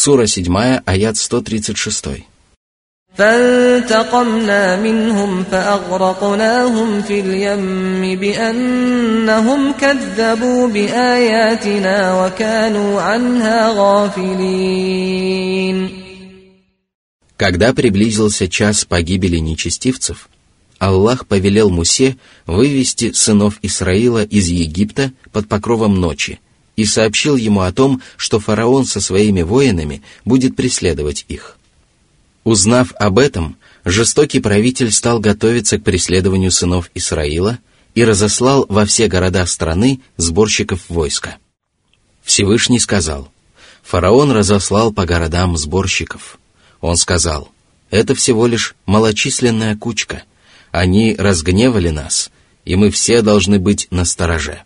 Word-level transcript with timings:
Сура 0.00 0.26
7, 0.26 0.82
аят 0.84 1.16
136. 1.16 2.26
فانتقمنا 3.16 4.76
منهم 4.76 5.44
فأغرقناهم 5.44 7.02
في 7.02 7.20
اليم 7.20 8.20
بأنهم 8.20 9.72
كذبوا 9.72 10.68
بآياتنا 10.68 12.24
وكانوا 12.24 13.00
عنها 13.00 13.72
غافلين 13.76 15.26
Когда 17.38 17.74
приблизился 17.74 18.48
час 18.48 18.86
погибели 18.86 19.36
нечестивцев, 19.36 20.28
Аллах 20.78 21.26
повелел 21.26 21.68
Мусе 21.70 22.16
вывести 22.46 23.12
сынов 23.12 23.58
Исраила 23.62 24.22
из 24.24 24.48
Египта 24.48 25.12
под 25.32 25.48
покровом 25.48 26.00
ночи 26.00 26.40
и 26.81 26.85
сообщил 26.85 27.35
ему 27.35 27.61
о 27.61 27.71
том, 27.71 28.01
что 28.17 28.39
фараон 28.39 28.85
со 28.85 29.01
своими 29.01 29.41
воинами 29.41 30.01
будет 30.25 30.55
преследовать 30.55 31.25
их. 31.27 31.57
Узнав 32.43 32.93
об 32.99 33.19
этом, 33.19 33.57
жестокий 33.85 34.39
правитель 34.39 34.91
стал 34.91 35.19
готовиться 35.19 35.77
к 35.77 35.83
преследованию 35.83 36.51
сынов 36.51 36.89
Исраила 36.95 37.59
и 37.93 38.03
разослал 38.03 38.65
во 38.67 38.85
все 38.85 39.07
города 39.07 39.45
страны 39.45 40.01
сборщиков 40.17 40.81
войска. 40.89 41.37
Всевышний 42.23 42.79
сказал, 42.79 43.31
фараон 43.83 44.31
разослал 44.31 44.91
по 44.91 45.05
городам 45.05 45.57
сборщиков– 45.57 46.37
он 46.81 46.97
сказал, 46.97 47.49
это 47.91 48.15
всего 48.15 48.47
лишь 48.47 48.75
малочисленная 48.85 49.77
кучка. 49.77 50.23
Они 50.71 51.15
разгневали 51.15 51.89
нас, 51.89 52.31
и 52.65 52.75
мы 52.75 52.89
все 52.89 53.21
должны 53.21 53.59
быть 53.59 53.87
на 53.91 54.03
стороже. 54.03 54.63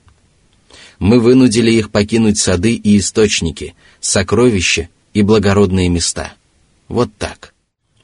Мы 0.99 1.19
вынудили 1.19 1.71
их 1.71 1.91
покинуть 1.91 2.37
сады 2.37 2.75
и 2.75 2.97
источники, 2.97 3.75
сокровища 3.99 4.89
и 5.13 5.21
благородные 5.21 5.89
места. 5.89 6.33
Вот 6.87 7.09
так. 7.17 7.53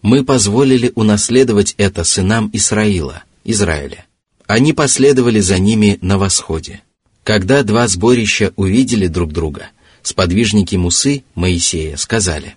Мы 0.01 0.23
позволили 0.23 0.91
унаследовать 0.95 1.75
это 1.77 2.03
сынам 2.03 2.49
Исраила, 2.53 3.23
Израиля. 3.43 4.05
Они 4.47 4.73
последовали 4.73 5.39
за 5.39 5.59
ними 5.59 5.99
на 6.01 6.17
восходе. 6.17 6.81
Когда 7.23 7.63
два 7.63 7.87
сборища 7.87 8.51
увидели 8.55 9.07
друг 9.07 9.31
друга, 9.31 9.67
сподвижники 10.01 10.75
Мусы, 10.75 11.23
Моисея, 11.35 11.95
сказали, 11.97 12.55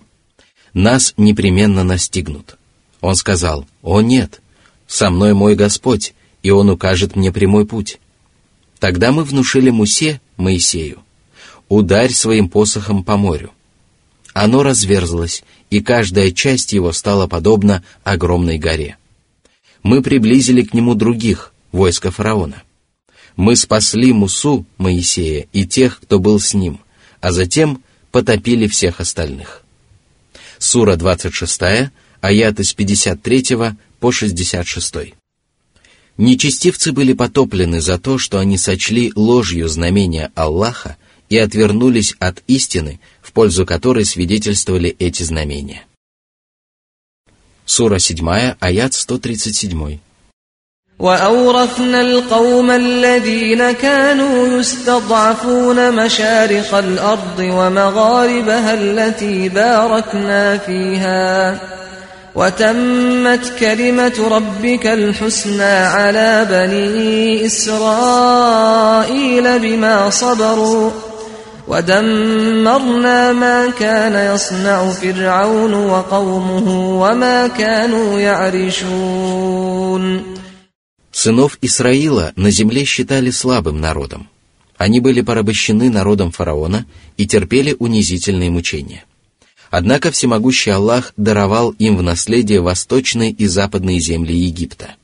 нас 0.73 1.13
непременно 1.17 1.83
настигнут. 1.83 2.57
Он 2.99 3.15
сказал, 3.15 3.65
«О 3.83 4.01
нет, 4.01 4.41
со 4.87 5.09
мной 5.11 5.33
мой 5.33 5.55
Господь, 5.55 6.13
и 6.41 6.49
Он 6.49 6.69
укажет 6.69 7.15
мне 7.15 7.31
прямой 7.31 7.65
путь». 7.65 7.99
Тогда 8.79 9.11
мы 9.11 9.23
внушили 9.23 9.69
Мусе, 9.69 10.21
Моисею, 10.37 10.99
«Ударь 11.69 12.11
своим 12.11 12.49
посохом 12.49 13.03
по 13.03 13.17
морю». 13.17 13.51
Оно 14.33 14.63
разверзлось, 14.63 15.43
и 15.69 15.81
каждая 15.81 16.31
часть 16.31 16.73
его 16.73 16.91
стала 16.91 17.25
подобна 17.25 17.83
огромной 18.03 18.57
горе. 18.57 18.97
Мы 19.81 20.01
приблизили 20.01 20.61
к 20.61 20.73
нему 20.73 20.93
других, 20.93 21.53
войска 21.71 22.11
фараона. 22.11 22.63
Мы 23.35 23.55
спасли 23.55 24.13
Мусу, 24.13 24.65
Моисея, 24.77 25.47
и 25.53 25.65
тех, 25.65 25.99
кто 26.01 26.19
был 26.19 26.39
с 26.39 26.53
ним, 26.53 26.79
а 27.21 27.31
затем 27.31 27.81
потопили 28.11 28.67
всех 28.67 28.99
остальных. 28.99 29.63
Сура 30.57 30.95
26, 30.95 31.91
аят 32.21 32.59
из 32.59 32.73
53 32.73 33.75
по 33.99 34.11
66. 34.11 35.15
Нечестивцы 36.16 36.92
были 36.92 37.14
потоплены 37.14 37.80
за 37.80 37.98
то, 37.98 38.18
что 38.18 38.38
они 38.38 38.58
сочли 38.58 39.12
ложью 39.16 39.68
знамения 39.68 40.30
Аллаха 40.34 40.96
и 41.30 41.38
отвернулись 41.38 42.14
от 42.18 42.42
истины, 42.46 43.00
в 43.22 43.32
пользу 43.32 43.64
которой 43.64 44.04
свидетельствовали 44.04 44.94
эти 44.98 45.22
знамения. 45.22 45.86
Сура 47.64 47.98
7, 47.98 48.56
аят 48.60 48.94
137. 48.94 50.00
وأورثنا 51.00 52.00
القوم 52.00 52.70
الذين 52.70 53.72
كانوا 53.72 54.58
يستضعفون 54.58 56.04
مشارق 56.04 56.74
الأرض 56.74 57.38
ومغاربها 57.38 58.74
التي 58.74 59.48
باركنا 59.48 60.58
فيها 60.58 61.58
وتمت 62.34 63.52
كلمة 63.60 64.28
ربك 64.30 64.86
الحسنى 64.86 65.62
على 65.62 66.46
بني 66.50 67.46
إسرائيل 67.46 68.78
بما 69.58 70.10
صبروا 70.10 70.90
ودمرنا 71.68 73.32
ما 73.32 73.70
كان 73.70 74.34
يصنع 74.34 74.88
فرعون 74.88 75.74
وقومه 75.74 77.00
وما 77.02 77.46
كانوا 77.46 78.20
يعرشون 78.20 79.60
Сынов 81.12 81.58
Исраила 81.60 82.32
на 82.36 82.50
земле 82.50 82.84
считали 82.84 83.30
слабым 83.30 83.80
народом. 83.80 84.28
Они 84.78 85.00
были 85.00 85.20
порабощены 85.20 85.90
народом 85.90 86.30
фараона 86.30 86.86
и 87.18 87.26
терпели 87.26 87.76
унизительные 87.78 88.48
мучения. 88.50 89.04
Однако 89.77 90.09
всемогущий 90.09 90.69
Аллах 90.69 91.11
даровал 91.17 91.71
им 91.71 91.97
в 91.97 92.01
наследие 92.01 92.61
восточные 92.61 93.31
и 93.31 93.45
западные 93.45 93.99
земли 93.99 94.33
Египта. 94.33 94.95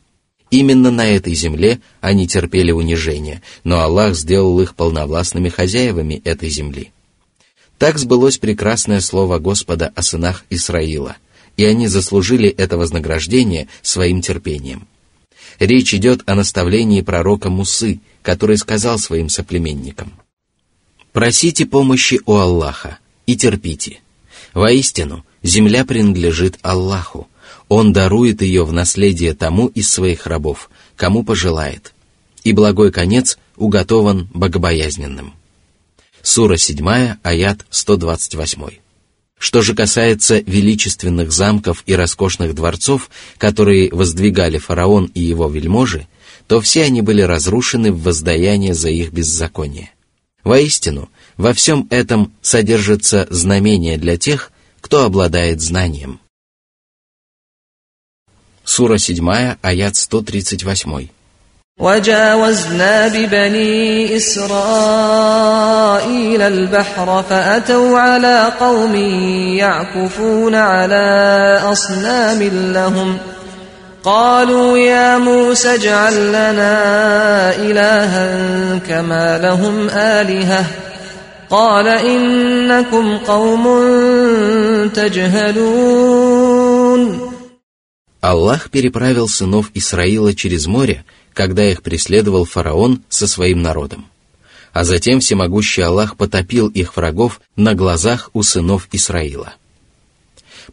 Именно 0.50 0.92
на 0.92 1.06
этой 1.06 1.34
земле 1.34 1.82
они 2.00 2.26
терпели 2.26 2.72
унижение, 2.72 3.42
но 3.66 3.82
Аллах 3.82 4.16
сделал 4.16 4.62
их 4.62 4.76
полновластными 4.76 5.50
хозяевами 5.50 6.22
этой 6.24 6.50
земли. 6.50 6.94
Так 7.80 7.98
сбылось 7.98 8.38
прекрасное 8.38 9.02
слово 9.02 9.40
Господа 9.40 9.92
о 9.94 10.02
сынах 10.02 10.46
Исраила, 10.50 11.18
и 11.58 11.66
они 11.66 11.88
заслужили 11.88 12.48
это 12.48 12.78
вознаграждение 12.78 13.68
своим 13.82 14.22
терпением. 14.22 14.88
Речь 15.60 15.94
идет 15.94 16.24
о 16.28 16.36
наставлении 16.36 17.02
пророка 17.02 17.50
Мусы, 17.50 18.00
который 18.22 18.56
сказал 18.56 19.00
своим 19.00 19.28
соплеменникам, 19.28 20.14
«Просите 21.12 21.66
помощи 21.66 22.22
у 22.26 22.36
Аллаха 22.36 23.00
и 23.26 23.36
терпите. 23.36 24.01
Воистину, 24.54 25.26
земля 25.44 25.86
принадлежит 25.86 26.58
Аллаху. 26.62 27.28
Он 27.70 27.94
дарует 27.94 28.42
ее 28.42 28.66
в 28.66 28.74
наследие 28.74 29.34
тому 29.34 29.68
из 29.68 29.90
своих 29.90 30.28
рабов, 30.28 30.70
кому 30.96 31.24
пожелает. 31.24 31.94
И 32.44 32.52
благой 32.52 32.92
конец 32.92 33.38
уготован 33.56 34.30
богобоязненным». 34.34 35.34
Сура 36.22 36.58
7, 36.58 37.16
аят 37.24 37.66
128. 37.70 38.82
Что 39.38 39.64
же 39.64 39.74
касается 39.74 40.38
величественных 40.38 41.32
замков 41.32 41.82
и 41.88 41.96
роскошных 41.96 42.54
дворцов, 42.54 43.10
которые 43.40 43.90
воздвигали 43.92 44.60
фараон 44.60 45.10
и 45.16 45.22
его 45.22 45.50
вельможи, 45.50 46.08
то 46.46 46.62
все 46.62 46.84
они 46.84 47.02
были 47.02 47.24
разрушены 47.24 47.92
в 47.92 48.04
воздаяние 48.04 48.76
за 48.76 48.90
их 48.90 49.12
беззаконие. 49.12 49.92
Воистину, 50.44 51.10
во 51.37 51.53
всем 51.53 51.87
этом 51.91 52.33
содержится 52.43 53.27
знамение 53.31 53.99
для 53.99 54.17
тех, 54.17 54.53
кто 54.81 55.05
обладает 55.05 55.61
знанием. 55.61 56.21
Сура 58.65 58.99
7, 58.99 59.57
аят 59.63 59.97
138. 59.97 61.09
وجاوزنا 61.81 63.09
ببني 63.09 64.17
إسرائيل 64.17 64.43
البحر 66.43 67.23
فأتوا 67.31 67.99
على 67.99 68.53
قوم 68.61 68.95
يعكفون 69.57 70.55
على 70.55 71.61
أصنام 71.65 72.43
لهم 72.73 73.19
قالوا 74.05 74.79
يا 74.79 75.19
موسى 75.19 75.75
اجعل 75.75 76.29
لنا 76.29 77.57
إلها 77.57 78.79
كما 78.79 79.39
لهم 79.39 79.89
آلهة 79.89 80.65
قال 81.51 81.89
إنكم 81.89 83.17
قوم 83.19 83.65
تجهلون 84.89 86.47
Аллах 88.21 88.71
переправил 88.71 89.29
сынов 89.29 89.71
Исраила 89.75 90.35
через 90.35 90.67
море, 90.67 91.05
когда 91.33 91.65
их 91.71 91.83
преследовал 91.83 92.45
фараон 92.45 93.03
со 93.09 93.29
своим 93.29 93.63
народом. 93.63 94.07
А 94.73 94.83
затем 94.83 95.21
всемогущий 95.21 95.83
Аллах 95.83 96.17
потопил 96.17 96.67
их 96.67 96.97
врагов 96.97 97.41
на 97.55 97.75
глазах 97.75 98.31
у 98.33 98.43
сынов 98.43 98.89
Исраила. 98.91 99.55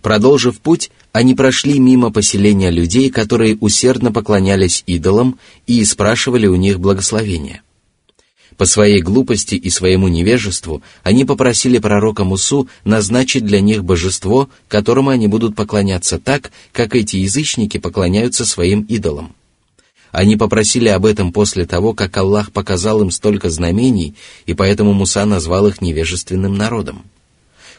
Продолжив 0.02 0.60
путь, 0.62 0.90
они 1.12 1.36
прошли 1.36 1.78
мимо 1.78 2.12
поселения 2.12 2.72
людей, 2.72 3.12
которые 3.12 3.56
усердно 3.58 4.12
поклонялись 4.12 4.84
идолам 4.88 5.38
и 5.68 5.86
спрашивали 5.86 6.48
у 6.48 6.56
них 6.56 6.80
благословения. 6.80 7.62
по 8.59 8.67
своей 8.67 9.01
глупости 9.01 9.55
и 9.55 9.71
своему 9.71 10.09
невежеству 10.09 10.83
они 11.05 11.25
попросили 11.25 11.79
пророка 11.79 12.25
Мусу 12.25 12.69
назначить 12.85 13.47
для 13.47 13.61
них 13.61 13.85
божество, 13.85 14.51
которому 14.67 15.11
они 15.11 15.29
будут 15.29 15.55
поклоняться 15.55 16.19
так, 16.19 16.51
как 16.73 16.97
эти 16.97 17.17
язычники 17.17 17.79
поклоняются 17.79 18.45
своим 18.45 18.83
идолам. 18.83 19.33
Они 20.11 20.37
попросили 20.37 20.89
об 20.89 21.07
этом 21.07 21.33
после 21.33 21.67
того, 21.67 21.95
как 21.95 22.17
Аллах 22.17 22.51
показал 22.51 23.01
им 23.01 23.13
столько 23.13 23.49
знамений, 23.49 24.17
и 24.45 24.55
поэтому 24.55 24.93
Муса 24.93 25.25
назвал 25.25 25.69
их 25.69 25.81
невежественным 25.81 26.57
народом. 26.57 27.05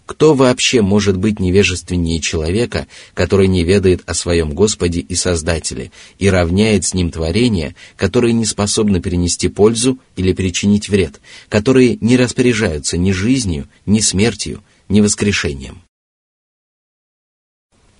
Кто 0.09 0.33
вообще 0.33 0.81
может 0.81 1.17
быть 1.17 1.39
невежественнее 1.39 2.19
человека, 2.19 2.87
который 3.13 3.47
не 3.47 3.63
ведает 3.63 4.01
о 4.07 4.15
своем 4.15 4.53
Господе 4.55 5.01
и 5.01 5.13
Создателе 5.13 5.91
и 6.17 6.31
равняет 6.31 6.83
с 6.83 6.95
ним 6.95 7.11
творения, 7.11 7.75
которые 7.95 8.33
не 8.33 8.45
способны 8.45 9.01
перенести 9.01 9.49
пользу 9.49 9.99
или 10.15 10.33
причинить 10.33 10.89
вред, 10.89 11.21
которые 11.47 11.99
не 12.01 12.17
распоряжаются 12.17 12.97
ни 12.97 13.11
жизнью, 13.11 13.67
ни 13.85 13.99
смертью, 13.99 14.63
ни 14.89 15.01
воскрешением? 15.01 15.83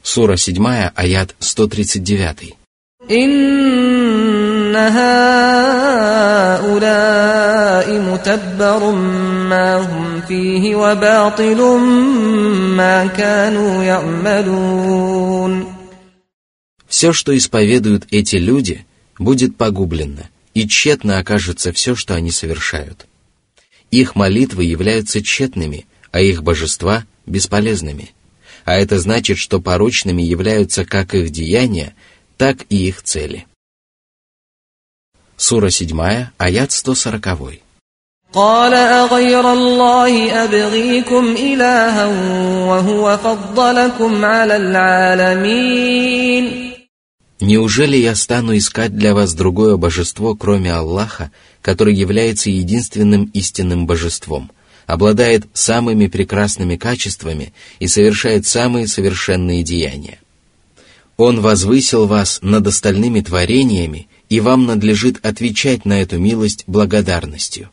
Сура 0.01 0.35
7, 0.35 0.65
аят 0.95 1.35
139. 1.38 2.56
إن 4.69 4.76
هؤلاء 4.76 6.75
متبر 8.00 8.90
ما 9.50 9.76
هم 9.76 10.20
فيه 10.28 10.75
وباطل 10.75 11.60
ما 12.76 13.06
كانوا 13.06 13.84
يعملون 13.84 15.75
Все, 16.86 17.12
что 17.12 17.36
исповедуют 17.36 18.06
эти 18.12 18.36
люди, 18.36 18.86
будет 19.19 19.56
погублено, 19.56 20.28
и 20.54 20.69
тщетно 20.69 21.19
окажется 21.19 21.72
все, 21.72 21.96
что 21.96 22.14
они 22.14 22.31
совершают. 22.31 23.06
Их 23.90 24.14
молитвы 24.14 24.64
являются 24.64 25.20
тщетными, 25.20 25.86
а 26.12 26.20
их 26.20 26.44
божества – 26.44 27.26
бесполезными. 27.26 28.12
А 28.64 28.76
это 28.76 28.98
значит, 29.00 29.38
что 29.38 29.60
порочными 29.60 30.22
являются 30.22 30.84
как 30.84 31.14
их 31.14 31.31
деяния, 31.31 31.94
так 32.36 32.58
и 32.70 32.86
их 32.86 33.02
цели. 33.02 33.46
Сура 35.38 35.70
7, 35.70 36.28
аят 36.38 36.72
140. 36.72 37.64
قال 38.34 38.75
أغير 38.75 39.52
الله 39.52 40.44
أبغيكم 40.44 41.25
إلها 41.38 42.06
وهو 42.66 43.19
فضلكم 43.25 44.25
على 44.25 44.56
العالمين 44.56 46.04
Неужели 47.40 47.96
я 47.96 48.14
стану 48.14 48.56
искать 48.56 48.96
для 48.96 49.12
вас 49.12 49.34
другое 49.34 49.76
божество, 49.76 50.34
кроме 50.34 50.72
Аллаха, 50.72 51.31
который 51.62 51.94
является 51.94 52.48
единственным 52.48 53.25
истинным 53.34 53.86
божеством, 53.86 54.50
обладает 54.86 55.44
самыми 55.52 56.06
прекрасными 56.06 56.76
качествами 56.76 57.52
и 57.81 57.86
совершает 57.86 58.46
самые 58.46 58.88
совершенные 58.88 59.62
деяния? 59.62 60.20
Он 61.16 61.40
возвысил 61.40 62.06
вас 62.06 62.38
над 62.42 62.66
остальными 62.66 63.20
творениями, 63.20 64.08
и 64.28 64.40
вам 64.40 64.66
надлежит 64.66 65.25
отвечать 65.25 65.84
на 65.84 66.00
эту 66.00 66.19
милость 66.19 66.64
благодарностью. 66.66 67.70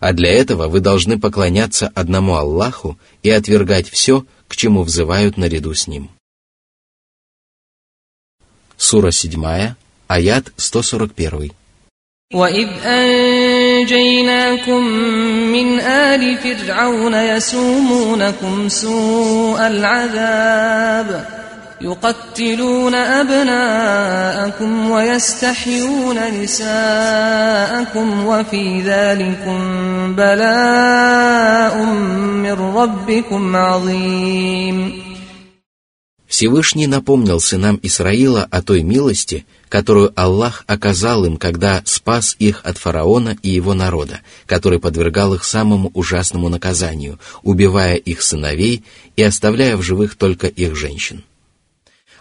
А 0.00 0.12
для 0.12 0.30
этого 0.30 0.68
вы 0.68 0.80
должны 0.80 1.18
поклоняться 1.18 1.90
одному 1.94 2.34
Аллаху 2.34 2.98
и 3.22 3.30
отвергать 3.30 3.88
все, 3.88 4.26
к 4.48 4.56
чему 4.56 4.82
взывают 4.82 5.36
наряду 5.36 5.74
с 5.74 5.86
Ним. 5.86 6.10
Сура 8.76 9.10
7, 9.10 9.74
аят 10.08 10.52
141. 10.56 11.52
وإذ 12.34 12.68
أنجيناكم 12.86 14.84
من 15.52 15.80
آل 15.80 16.38
فرعون 16.38 17.14
يسومونكم 17.14 18.68
سوء 18.68 19.66
العذاب 19.66 21.37
يقتلون 21.80 22.94
أبناءكم 22.94 24.90
ويستحيون 24.90 26.42
نساءكم 26.42 28.26
وفي 28.26 28.80
ذلكم 28.80 29.58
بلاء 30.16 31.84
من 32.44 32.52
ربكم 32.52 33.56
عظيم 33.56 35.04
Всевышний 36.26 36.88
напомнил 36.88 37.38
сынам 37.38 37.78
Исраила 37.80 38.48
о 38.50 38.60
той 38.60 38.82
милости, 38.82 39.46
которую 39.68 40.12
Аллах 40.16 40.64
оказал 40.66 41.24
им, 41.24 41.36
когда 41.36 41.80
спас 41.84 42.34
их 42.40 42.62
от 42.64 42.76
фараона 42.76 43.36
и 43.42 43.50
его 43.50 43.72
народа, 43.72 44.20
который 44.46 44.80
подвергал 44.80 45.34
их 45.34 45.44
самому 45.44 45.92
ужасному 45.94 46.48
наказанию, 46.48 47.20
убивая 47.44 47.94
их 47.94 48.20
сыновей 48.20 48.84
и 49.14 49.22
оставляя 49.22 49.76
в 49.76 49.82
живых 49.82 50.16
только 50.16 50.48
их 50.48 50.74
женщин. 50.74 51.22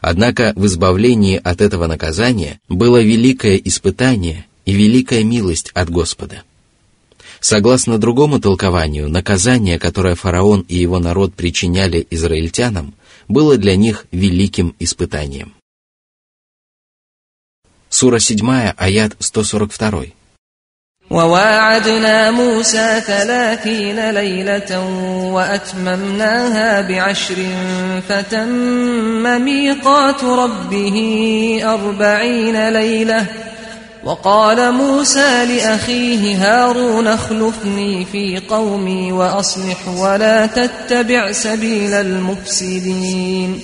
Однако 0.00 0.52
в 0.54 0.66
избавлении 0.66 1.40
от 1.42 1.60
этого 1.60 1.86
наказания 1.86 2.60
было 2.68 3.02
великое 3.02 3.56
испытание 3.56 4.46
и 4.64 4.72
великая 4.72 5.24
милость 5.24 5.70
от 5.74 5.90
Господа. 5.90 6.42
Согласно 7.40 7.98
другому 7.98 8.40
толкованию, 8.40 9.08
наказание, 9.08 9.78
которое 9.78 10.14
фараон 10.14 10.64
и 10.68 10.76
его 10.76 10.98
народ 10.98 11.34
причиняли 11.34 12.06
израильтянам, 12.10 12.94
было 13.28 13.56
для 13.56 13.76
них 13.76 14.06
великим 14.10 14.74
испытанием. 14.78 15.54
Сура 17.88 18.18
7, 18.18 18.72
аят 18.76 19.16
142. 19.18 20.17
وواعدنا 21.13 22.31
موسى 22.31 23.01
ثلاثين 23.07 24.09
ليلة 24.09 24.79
وأتممناها 25.33 26.81
بعشر 26.81 27.35
فتم 28.09 29.41
ميقات 29.41 30.23
ربه 30.23 30.97
أربعين 31.63 32.69
ليلة 32.69 33.25
وقال 34.03 34.71
موسى 34.73 35.45
لأخيه 35.45 36.35
هارون 36.37 37.07
اخلفني 37.07 38.05
في 38.05 38.41
قومي 38.49 39.11
وأصلح 39.11 39.87
ولا 39.87 40.45
تتبع 40.45 41.31
سبيل 41.31 41.93
المفسدين 41.93 43.61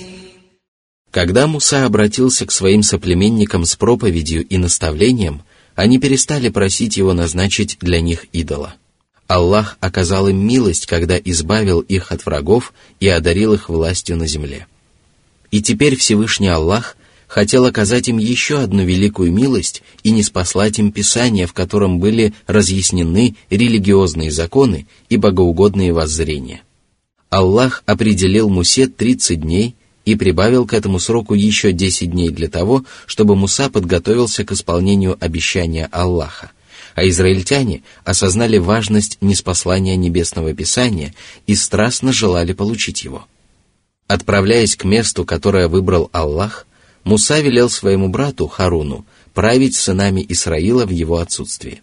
Когда 1.12 1.48
Муса 1.48 1.84
обратился 1.86 2.46
к 2.46 2.52
своим 2.52 2.84
соплеменникам 2.84 3.64
с 3.64 3.74
проповедью 3.74 4.46
и 4.46 4.56
наставлением – 4.58 5.50
они 5.75 5.99
перестали 5.99 6.49
просить 6.49 6.97
его 6.97 7.13
назначить 7.13 7.77
для 7.81 8.01
них 8.01 8.25
идола. 8.31 8.75
Аллах 9.27 9.77
оказал 9.81 10.27
им 10.27 10.37
милость, 10.37 10.85
когда 10.85 11.17
избавил 11.17 11.81
их 11.81 12.11
от 12.11 12.25
врагов 12.25 12.73
и 12.99 13.07
одарил 13.07 13.53
их 13.53 13.69
властью 13.69 14.17
на 14.17 14.27
земле. 14.27 14.67
И 15.51 15.61
теперь 15.61 15.95
Всевышний 15.95 16.47
Аллах 16.47 16.95
хотел 17.27 17.65
оказать 17.65 18.07
им 18.07 18.17
еще 18.17 18.59
одну 18.59 18.83
великую 18.83 19.31
милость 19.31 19.83
и 20.03 20.11
не 20.11 20.21
спаслать 20.23 20.79
им 20.79 20.91
Писание, 20.91 21.47
в 21.47 21.53
котором 21.53 21.99
были 21.99 22.33
разъяснены 22.45 23.35
религиозные 23.49 24.31
законы 24.31 24.87
и 25.09 25.17
богоугодные 25.17 25.91
воззрения. 25.91 26.61
Аллах 27.29 27.83
определил 27.85 28.49
Мусе 28.49 28.87
30 28.87 29.41
дней– 29.41 29.75
и 30.05 30.15
прибавил 30.15 30.65
к 30.65 30.73
этому 30.73 30.99
сроку 30.99 31.33
еще 31.33 31.71
10 31.71 32.11
дней 32.11 32.29
для 32.29 32.47
того, 32.47 32.85
чтобы 33.07 33.35
Муса 33.35 33.69
подготовился 33.69 34.45
к 34.45 34.51
исполнению 34.51 35.17
обещания 35.19 35.89
Аллаха, 35.91 36.51
а 36.93 37.07
израильтяне 37.07 37.83
осознали 38.03 38.57
важность 38.57 39.17
неспослания 39.21 39.97
Небесного 39.97 40.53
Писания 40.53 41.13
и 41.47 41.55
страстно 41.55 42.13
желали 42.13 42.53
получить 42.53 43.03
его. 43.03 43.25
Отправляясь 44.07 44.75
к 44.75 44.83
месту, 44.83 45.25
которое 45.25 45.67
выбрал 45.67 46.09
Аллах, 46.13 46.67
Муса 47.03 47.39
велел 47.39 47.69
своему 47.69 48.07
брату 48.09 48.47
Харуну 48.47 49.05
править 49.33 49.75
сынами 49.75 50.25
Исраила 50.29 50.85
в 50.85 50.91
его 50.91 51.17
отсутствии. 51.17 51.81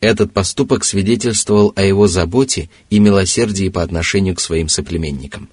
Этот 0.00 0.32
поступок 0.32 0.84
свидетельствовал 0.84 1.72
о 1.74 1.82
его 1.82 2.06
заботе 2.06 2.68
и 2.90 2.98
милосердии 2.98 3.70
по 3.70 3.82
отношению 3.82 4.34
к 4.34 4.40
своим 4.40 4.68
соплеменникам. 4.68 5.48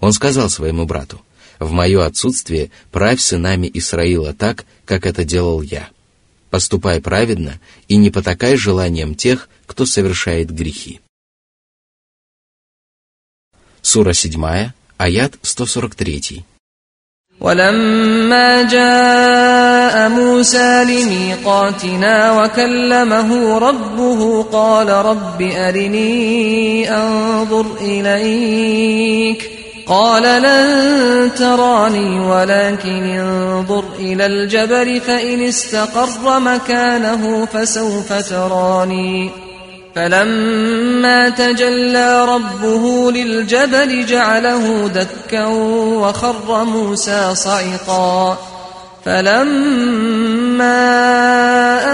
Он 0.00 0.12
сказал 0.12 0.50
своему 0.50 0.86
брату, 0.86 1.20
«В 1.58 1.70
мое 1.72 2.04
отсутствие 2.04 2.70
правь 2.90 3.20
сынами 3.20 3.70
Исраила 3.72 4.32
так, 4.32 4.64
как 4.84 5.06
это 5.06 5.24
делал 5.24 5.62
я. 5.62 5.88
Поступай 6.50 7.00
праведно 7.00 7.60
и 7.88 7.96
не 7.96 8.10
потакай 8.10 8.56
желанием 8.56 9.14
тех, 9.14 9.48
кто 9.66 9.86
совершает 9.86 10.50
грехи». 10.50 11.00
Сура 13.82 14.12
7, 14.12 14.72
аят 14.98 15.34
143. 15.42 16.44
ولما 17.40 18.62
جاء 18.62 20.08
موسى 20.08 20.84
لميقاتنا 20.84 22.42
وكلمه 22.42 23.58
ربه 23.58 24.42
قال 24.42 24.88
رب 24.88 25.42
أرني 25.42 26.90
أنظر 26.96 27.66
إليك 27.80 29.53
قال 29.87 30.23
لن 30.23 31.31
تراني 31.35 32.19
ولكن 32.19 33.03
انظر 33.03 33.83
إلى 33.99 34.25
الجبل 34.25 35.01
فإن 35.01 35.43
استقر 35.43 36.39
مكانه 36.39 37.45
فسوف 37.45 38.13
تراني. 38.13 39.29
فلما 39.95 41.29
تجلى 41.29 42.25
ربه 42.25 43.11
للجبل 43.11 44.05
جعله 44.05 44.87
دكا 44.87 45.45
وخر 45.45 46.63
موسى 46.63 47.35
صعقا. 47.35 48.37
فلما 49.05 50.75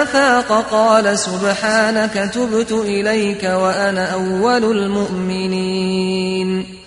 أفاق 0.04 0.66
قال 0.72 1.20
سبحانك 1.20 2.32
تبت 2.34 2.72
إليك 2.72 3.44
وأنا 3.44 4.14
أول 4.14 4.78
المؤمنين. 4.78 6.81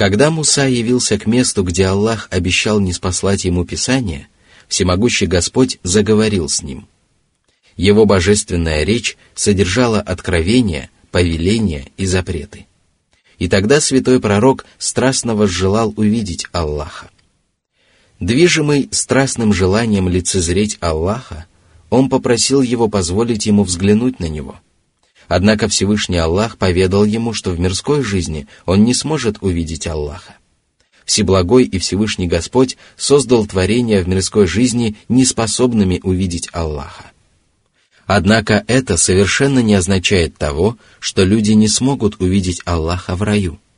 Когда 0.00 0.30
Муса 0.30 0.66
явился 0.66 1.18
к 1.18 1.26
месту, 1.26 1.62
где 1.62 1.84
Аллах 1.84 2.26
обещал 2.30 2.80
не 2.80 2.94
спаслать 2.94 3.44
ему 3.44 3.66
Писание, 3.66 4.28
всемогущий 4.66 5.26
Господь 5.26 5.78
заговорил 5.82 6.48
с 6.48 6.62
ним. 6.62 6.88
Его 7.76 8.06
божественная 8.06 8.84
речь 8.84 9.18
содержала 9.34 10.00
откровения, 10.00 10.88
повеления 11.10 11.88
и 11.98 12.06
запреты. 12.06 12.66
И 13.38 13.46
тогда 13.46 13.78
святой 13.78 14.20
пророк 14.20 14.64
страстно 14.78 15.34
возжелал 15.34 15.92
увидеть 15.94 16.46
Аллаха. 16.52 17.10
Движимый 18.20 18.88
страстным 18.92 19.52
желанием 19.52 20.08
лицезреть 20.08 20.78
Аллаха, 20.80 21.44
он 21.90 22.08
попросил 22.08 22.62
его 22.62 22.88
позволить 22.88 23.44
ему 23.44 23.64
взглянуть 23.64 24.18
на 24.18 24.30
него. 24.30 24.58
Однако 25.30 25.68
Всевышний 25.68 26.16
Аллах 26.16 26.58
поведал 26.58 27.04
ему, 27.04 27.32
что 27.32 27.52
в 27.52 27.60
мирской 27.60 28.02
жизни 28.02 28.48
он 28.66 28.82
не 28.82 28.94
сможет 28.94 29.36
увидеть 29.40 29.86
Аллаха. 29.86 30.34
Всеблагой 31.04 31.62
и 31.62 31.78
Всевышний 31.78 32.26
Господь 32.26 32.76
создал 32.96 33.46
творения 33.46 34.02
в 34.02 34.08
мирской 34.08 34.48
жизни 34.48 34.96
неспособными 35.08 36.00
увидеть 36.02 36.48
Аллаха. 36.52 37.12
Однако 38.06 38.64
это 38.66 38.96
совершенно 38.96 39.60
не 39.60 39.74
означает 39.74 40.36
того, 40.36 40.76
что 40.98 41.22
люди 41.22 41.52
не 41.52 41.68
смогут 41.68 42.20
увидеть 42.20 42.60
Аллаха 42.64 43.14
в 43.14 43.22
раю– 43.22 43.60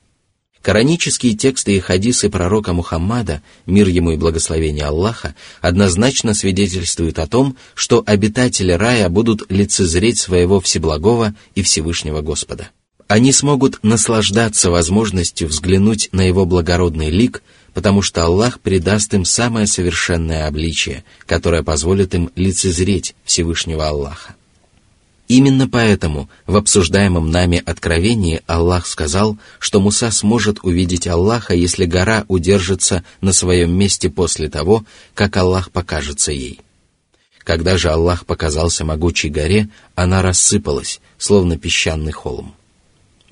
Коранические 0.62 1.36
тексты 1.36 1.74
и 1.74 1.80
хадисы 1.80 2.30
пророка 2.30 2.72
Мухаммада, 2.72 3.42
мир 3.66 3.88
ему 3.88 4.12
и 4.12 4.16
благословение 4.16 4.84
Аллаха, 4.84 5.34
однозначно 5.60 6.34
свидетельствуют 6.34 7.18
о 7.18 7.26
том, 7.26 7.56
что 7.74 8.04
обитатели 8.06 8.70
рая 8.70 9.08
будут 9.08 9.50
лицезреть 9.50 10.18
своего 10.18 10.60
Всеблагого 10.60 11.34
и 11.56 11.62
Всевышнего 11.62 12.20
Господа. 12.20 12.70
Они 13.08 13.32
смогут 13.32 13.80
наслаждаться 13.82 14.70
возможностью 14.70 15.48
взглянуть 15.48 16.08
на 16.12 16.22
его 16.22 16.46
благородный 16.46 17.10
лик, 17.10 17.42
потому 17.74 18.00
что 18.00 18.24
Аллах 18.24 18.60
придаст 18.60 19.12
им 19.14 19.24
самое 19.24 19.66
совершенное 19.66 20.46
обличие, 20.46 21.02
которое 21.26 21.64
позволит 21.64 22.14
им 22.14 22.30
лицезреть 22.36 23.16
Всевышнего 23.24 23.88
Аллаха. 23.88 24.36
Именно 25.28 25.68
поэтому 25.68 26.28
в 26.46 26.56
обсуждаемом 26.56 27.30
нами 27.30 27.62
откровении 27.64 28.42
Аллах 28.46 28.86
сказал, 28.86 29.38
что 29.58 29.80
Муса 29.80 30.10
сможет 30.10 30.58
увидеть 30.62 31.06
Аллаха, 31.06 31.54
если 31.54 31.86
гора 31.86 32.24
удержится 32.28 33.04
на 33.20 33.32
своем 33.32 33.72
месте 33.72 34.10
после 34.10 34.48
того, 34.48 34.84
как 35.14 35.36
Аллах 35.36 35.70
покажется 35.70 36.32
ей. 36.32 36.60
Когда 37.44 37.76
же 37.76 37.90
Аллах 37.90 38.26
показался 38.26 38.84
могучей 38.84 39.30
горе, 39.30 39.68
она 39.94 40.22
рассыпалась, 40.22 41.00
словно 41.18 41.56
песчаный 41.56 42.12
холм. 42.12 42.54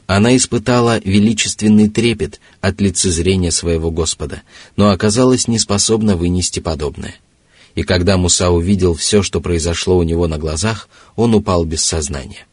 Она 0.06 0.36
испытала 0.36 0.98
величественный 1.04 1.88
трепет 1.88 2.40
от 2.60 2.80
лицезрения 2.80 3.50
своего 3.50 3.92
Господа, 3.92 4.42
но 4.74 4.90
оказалась 4.90 5.46
неспособна 5.46 6.16
вынести 6.16 6.60
подобное– 6.60 7.14
и 7.74 7.82
когда 7.82 8.16
Муса 8.16 8.50
увидел 8.50 8.94
все, 8.94 9.22
что 9.22 9.40
произошло 9.40 9.96
у 9.96 10.02
него 10.02 10.26
на 10.26 10.38
глазах, 10.38 10.88
он 11.16 11.34
упал 11.34 11.64
без 11.64 11.84
сознания. 11.84 12.46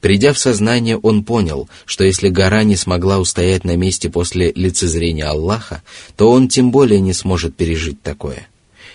Придя 0.00 0.32
в 0.32 0.38
сознание, 0.38 0.96
он 0.96 1.24
понял, 1.24 1.68
что 1.84 2.04
если 2.04 2.28
гора 2.28 2.62
не 2.62 2.76
смогла 2.76 3.18
устоять 3.18 3.64
на 3.64 3.76
месте 3.76 4.08
после 4.08 4.50
лицезрения 4.54 5.28
Аллаха, 5.28 5.82
то 6.16 6.30
он 6.30 6.48
тем 6.48 6.70
более 6.70 7.00
не 7.00 7.12
сможет 7.12 7.54
пережить 7.54 8.02
такое. 8.02 8.48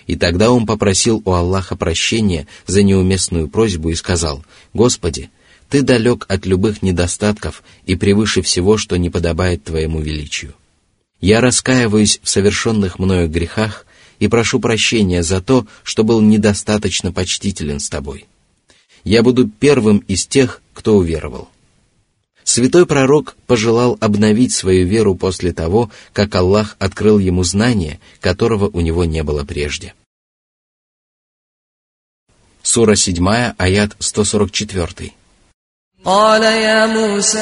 И 0.07 0.15
тогда 0.15 0.51
он 0.51 0.65
попросил 0.65 1.21
у 1.25 1.31
Аллаха 1.31 1.75
прощения 1.75 2.47
за 2.65 2.81
неуместную 2.83 3.47
просьбу 3.47 3.89
и 3.89 3.95
сказал, 3.95 4.43
«Господи, 4.73 5.29
Ты 5.69 5.81
далек 5.81 6.25
от 6.27 6.45
любых 6.45 6.81
недостатков 6.83 7.63
и 7.85 7.95
превыше 7.95 8.41
всего, 8.41 8.77
что 8.77 8.97
не 8.97 9.09
подобает 9.09 9.63
Твоему 9.63 9.99
величию. 9.99 10.53
Я 11.21 11.41
раскаиваюсь 11.41 12.19
в 12.21 12.29
совершенных 12.29 12.99
мною 12.99 13.27
грехах 13.27 13.85
и 14.19 14.27
прошу 14.27 14.59
прощения 14.59 15.23
за 15.23 15.41
то, 15.41 15.67
что 15.83 16.03
был 16.03 16.21
недостаточно 16.21 17.11
почтителен 17.11 17.79
с 17.79 17.89
тобой. 17.89 18.25
Я 19.03 19.23
буду 19.23 19.47
первым 19.47 19.99
из 19.99 20.25
тех, 20.25 20.61
кто 20.73 20.97
уверовал. 20.97 21.49
Святой 22.43 22.85
пророк 22.85 23.35
пожелал 23.47 23.97
обновить 23.99 24.53
свою 24.53 24.85
веру 24.87 25.15
после 25.15 25.51
того, 25.51 25.89
как 26.13 26.35
Аллах 26.35 26.75
открыл 26.79 27.17
ему 27.17 27.43
знание, 27.43 27.99
которого 28.21 28.69
у 28.69 28.81
него 28.81 29.03
не 29.03 29.23
было 29.23 29.43
прежде. 29.43 29.93
Сура 32.61 32.95
7, 32.95 33.53
аят 33.57 33.95
144. 33.99 35.13
قال 36.04 36.42
يا 36.42 36.86
موسى 36.86 37.38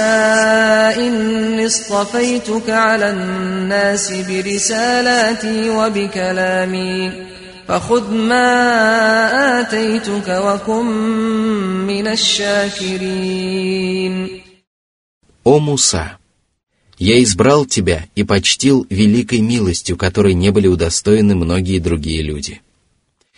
إني 1.06 1.66
اصطفيتك 1.66 2.70
على 2.70 3.10
الناس 3.10 4.12
برسالاتي 4.12 5.70
وبكلامي 5.70 7.12
فخذ 7.68 8.10
ما 8.14 9.60
آتيتك 9.60 10.28
وكن 10.28 10.86
من 11.86 12.06
الشاكرين 12.06 13.48
О 15.44 15.58
Муса! 15.60 16.18
Я 16.98 17.22
избрал 17.22 17.64
тебя 17.64 18.06
и 18.16 18.24
почтил 18.24 18.84
великой 18.90 19.40
милостью, 19.40 19.96
которой 19.96 20.34
не 20.34 20.50
были 20.50 20.66
удостоены 20.66 21.36
многие 21.36 21.78
другие 21.78 22.22
люди. 22.22 22.60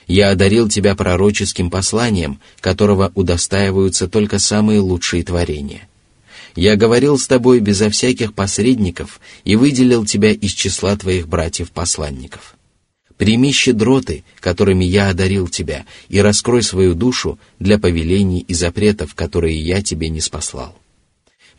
Я 0.07 0.29
одарил 0.29 0.69
тебя 0.69 0.95
пророческим 0.95 1.69
посланием, 1.69 2.39
которого 2.61 3.11
удостаиваются 3.15 4.07
только 4.07 4.39
самые 4.39 4.79
лучшие 4.79 5.23
творения. 5.23 5.87
Я 6.55 6.75
говорил 6.75 7.17
с 7.17 7.27
тобой 7.27 7.59
безо 7.59 7.89
всяких 7.89 8.33
посредников 8.33 9.19
и 9.43 9.55
выделил 9.55 10.05
тебя 10.05 10.31
из 10.31 10.51
числа 10.51 10.95
твоих 10.95 11.27
братьев-посланников. 11.27 12.55
Прими 13.17 13.51
щедроты, 13.51 14.23
которыми 14.39 14.85
я 14.85 15.09
одарил 15.09 15.47
тебя, 15.47 15.85
и 16.09 16.19
раскрой 16.19 16.63
свою 16.63 16.95
душу 16.95 17.39
для 17.59 17.79
повелений 17.79 18.39
и 18.39 18.53
запретов, 18.53 19.15
которые 19.15 19.57
я 19.59 19.81
тебе 19.81 20.09
не 20.09 20.21
спаслал. 20.21 20.77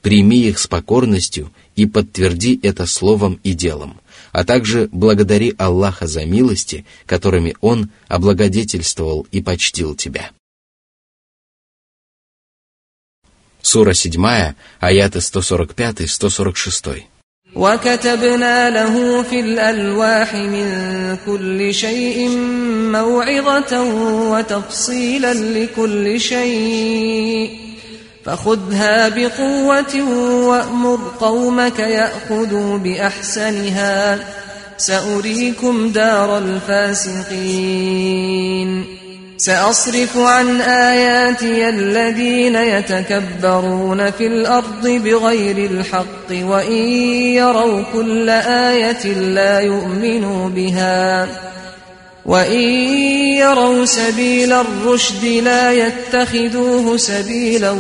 Прими 0.03 0.47
их 0.49 0.59
с 0.59 0.67
покорностью 0.67 1.51
и 1.75 1.87
подтверди 1.87 2.61
это 2.63 2.87
словом 2.87 3.41
и 3.43 3.55
делом, 3.55 3.99
а 4.32 4.44
также 4.44 4.90
благодари 4.92 5.54
Аллаха 5.58 6.08
за 6.08 6.26
милости, 6.26 6.86
которыми 7.06 7.56
Он 7.62 7.90
облагодетельствовал 8.08 9.28
и 9.32 9.42
почтил 9.42 9.96
тебя. 9.96 10.32
Сура 13.62 13.94
7, 13.94 14.56
аяты 14.80 15.20
145-146. 15.20 17.04
وكتبنا 17.56 18.70
له 18.70 19.24
في 19.24 19.40
الألواح 19.40 20.36
من 20.36 20.68
كل 21.26 21.74
شيء 21.74 22.30
موعظة 22.92 23.84
وتفصيلا 24.32 25.34
لكل 25.34 26.20
شيء 26.20 27.65
فخذها 28.27 29.09
بقوة 29.09 30.03
وأمر 30.49 30.99
قومك 31.21 31.79
يأخذوا 31.79 32.79
بأحسنها. 32.79 34.19
سأريكم 34.77 35.89
دار 35.89 36.39
الفاسقين. 36.39 37.87
سأصرف 39.39 40.17
عن 40.17 40.61
آياتي 40.61 41.69
الذين 41.69 42.55
يتكبرون 42.55 44.11
في 44.11 44.27
الأرض 44.27 44.89
بغير 44.89 45.71
الحق 45.71 46.31
وإن 46.31 46.83
يروا 47.35 47.83
كل 47.93 48.29
آية 48.31 49.07
لا 49.13 49.61
يؤمنوا 49.61 50.49
بها. 50.49 51.29
وإن 52.26 52.62
يروا 53.42 53.86
سبيل 53.86 54.54
الرشد 54.54 55.26
لا 55.26 55.72
يتخذوه 55.74 56.98
سبيلا 56.98 57.72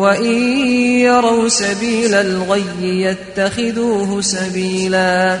وإن 0.00 0.58
يروا 1.00 1.48
سبيل 1.48 2.14
الغي 2.14 3.02
يتخذوه 3.02 4.20
سبيلا 4.20 5.38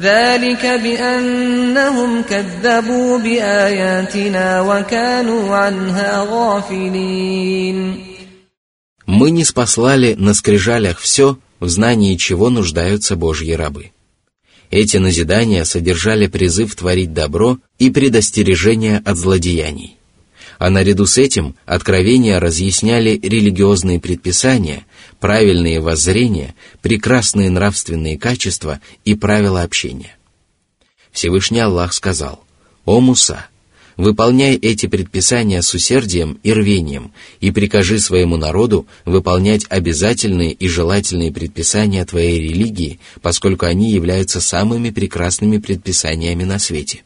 ذلك 0.00 0.66
بأنهم 0.66 2.22
كذبوا 2.22 3.18
بآياتنا 3.18 4.60
وكانوا 4.60 5.56
عنها 5.56 6.26
غافلين 6.30 8.10
Мы 9.06 9.32
не 9.32 9.44
спаслали 9.44 10.14
на 10.14 10.34
скрижалях 10.34 10.98
все, 11.00 11.36
в 11.58 11.68
знании 11.68 12.14
чего 12.14 12.48
нуждаются 12.48 13.16
Божьи 13.16 13.50
рабы. 13.52 13.90
Эти 14.71 14.97
назидания 14.97 15.63
содержали 15.63 16.27
призыв 16.27 16.75
творить 16.75 17.13
добро 17.13 17.59
и 17.79 17.89
предостережение 17.89 19.01
от 19.05 19.17
злодеяний. 19.17 19.97
А 20.57 20.69
наряду 20.69 21.05
с 21.05 21.17
этим 21.17 21.55
откровения 21.65 22.39
разъясняли 22.39 23.19
религиозные 23.21 23.99
предписания, 23.99 24.85
правильные 25.19 25.81
воззрения, 25.81 26.55
прекрасные 26.81 27.49
нравственные 27.49 28.17
качества 28.17 28.79
и 29.03 29.15
правила 29.15 29.63
общения. 29.63 30.15
Всевышний 31.11 31.59
Аллах 31.59 31.93
сказал, 31.93 32.43
«О 32.85 32.99
Муса, 32.99 33.47
выполняй 33.97 34.55
эти 34.55 34.87
предписания 34.87 35.61
с 35.61 35.73
усердием 35.73 36.39
и 36.43 36.51
рвением, 36.51 37.11
и 37.39 37.51
прикажи 37.51 37.99
своему 37.99 38.37
народу 38.37 38.87
выполнять 39.05 39.65
обязательные 39.69 40.51
и 40.51 40.67
желательные 40.67 41.31
предписания 41.31 42.05
твоей 42.05 42.39
религии, 42.39 42.99
поскольку 43.21 43.65
они 43.65 43.91
являются 43.91 44.41
самыми 44.41 44.89
прекрасными 44.89 45.57
предписаниями 45.57 46.43
на 46.43 46.59
свете. 46.59 47.03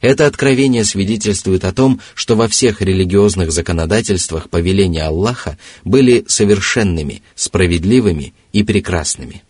Это 0.00 0.26
откровение 0.26 0.84
свидетельствует 0.84 1.64
о 1.64 1.72
том, 1.72 2.00
что 2.14 2.36
во 2.36 2.46
всех 2.46 2.80
религиозных 2.80 3.50
законодательствах 3.50 4.48
повеления 4.48 5.02
Аллаха 5.02 5.58
были 5.84 6.24
совершенными, 6.28 7.22
справедливыми 7.34 8.32
и 8.52 8.62
прекрасными. 8.62 9.42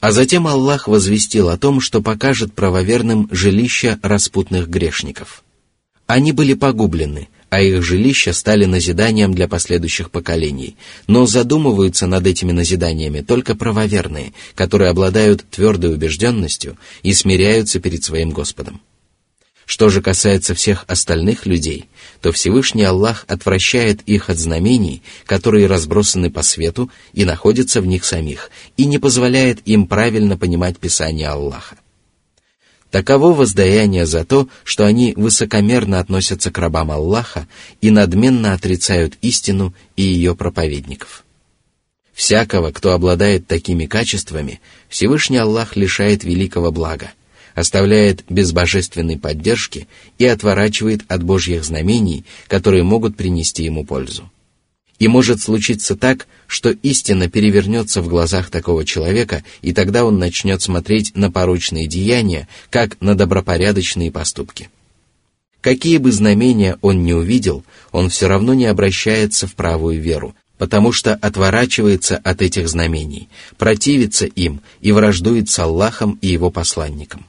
А 0.00 0.10
затем 0.10 0.46
Аллах 0.46 0.88
возвестил 0.88 1.50
о 1.50 1.58
том, 1.58 1.80
что 1.80 2.00
покажет 2.00 2.54
правоверным 2.54 3.28
жилища 3.30 4.00
распутных 4.02 4.68
грешников. 4.68 5.41
Они 6.06 6.32
были 6.32 6.54
погублены, 6.54 7.28
а 7.52 7.60
их 7.60 7.82
жилища 7.82 8.32
стали 8.32 8.64
назиданием 8.64 9.34
для 9.34 9.46
последующих 9.46 10.10
поколений, 10.10 10.76
но 11.06 11.26
задумываются 11.26 12.06
над 12.06 12.26
этими 12.26 12.50
назиданиями 12.50 13.20
только 13.20 13.54
правоверные, 13.54 14.32
которые 14.54 14.90
обладают 14.90 15.44
твердой 15.50 15.92
убежденностью 15.92 16.78
и 17.02 17.12
смиряются 17.12 17.78
перед 17.78 18.02
своим 18.04 18.30
Господом. 18.30 18.80
Что 19.66 19.90
же 19.90 20.02
касается 20.02 20.54
всех 20.54 20.84
остальных 20.88 21.46
людей, 21.46 21.88
то 22.20 22.32
Всевышний 22.32 22.84
Аллах 22.84 23.24
отвращает 23.28 24.02
их 24.02 24.28
от 24.28 24.38
знамений, 24.38 25.02
которые 25.24 25.66
разбросаны 25.66 26.30
по 26.30 26.42
свету 26.42 26.90
и 27.12 27.24
находятся 27.24 27.80
в 27.80 27.86
них 27.86 28.04
самих, 28.04 28.50
и 28.76 28.86
не 28.86 28.98
позволяет 28.98 29.60
им 29.66 29.86
правильно 29.86 30.36
понимать 30.36 30.78
Писание 30.78 31.28
Аллаха. 31.28 31.76
Таково 32.92 33.32
воздаяние 33.32 34.04
за 34.04 34.24
то, 34.24 34.48
что 34.64 34.84
они 34.84 35.14
высокомерно 35.16 35.98
относятся 35.98 36.50
к 36.50 36.58
рабам 36.58 36.90
Аллаха 36.90 37.48
и 37.80 37.90
надменно 37.90 38.52
отрицают 38.52 39.14
истину 39.22 39.74
и 39.96 40.02
ее 40.02 40.36
проповедников. 40.36 41.24
Всякого, 42.12 42.70
кто 42.70 42.92
обладает 42.92 43.46
такими 43.46 43.86
качествами, 43.86 44.60
Всевышний 44.90 45.38
Аллах 45.38 45.74
лишает 45.74 46.22
великого 46.22 46.70
блага– 46.70 47.10
оставляет 47.54 48.24
без 48.30 48.52
божественной 48.52 49.18
поддержки 49.18 49.86
и 50.18 50.24
отворачивает 50.24 51.02
от 51.08 51.22
Божьих 51.22 51.64
знамений, 51.64 52.24
которые 52.48 52.82
могут 52.82 53.16
принести 53.16 53.64
ему 53.64 53.84
пользу. 53.84 54.30
И 55.02 55.08
может 55.08 55.42
случиться 55.42 55.96
так, 55.96 56.28
что 56.46 56.70
истина 56.70 57.28
перевернется 57.28 58.02
в 58.02 58.06
глазах 58.06 58.50
такого 58.50 58.84
человека, 58.84 59.42
и 59.60 59.72
тогда 59.72 60.04
он 60.04 60.20
начнет 60.20 60.62
смотреть 60.62 61.16
на 61.16 61.28
порочные 61.28 61.88
деяния, 61.88 62.46
как 62.70 63.00
на 63.00 63.16
добропорядочные 63.16 64.12
поступки. 64.12 64.70
Какие 65.60 65.98
бы 65.98 66.12
знамения 66.12 66.78
он 66.82 67.02
ни 67.02 67.12
увидел, 67.12 67.64
он 67.90 68.10
все 68.10 68.28
равно 68.28 68.54
не 68.54 68.66
обращается 68.66 69.48
в 69.48 69.56
правую 69.56 70.00
веру, 70.00 70.36
потому 70.56 70.92
что 70.92 71.14
отворачивается 71.16 72.18
от 72.18 72.40
этих 72.40 72.68
знамений, 72.68 73.28
противится 73.58 74.26
им 74.26 74.60
и 74.82 74.92
враждует 74.92 75.50
с 75.50 75.58
Аллахом 75.58 76.16
и 76.22 76.28
его 76.28 76.48
посланником. 76.52 77.26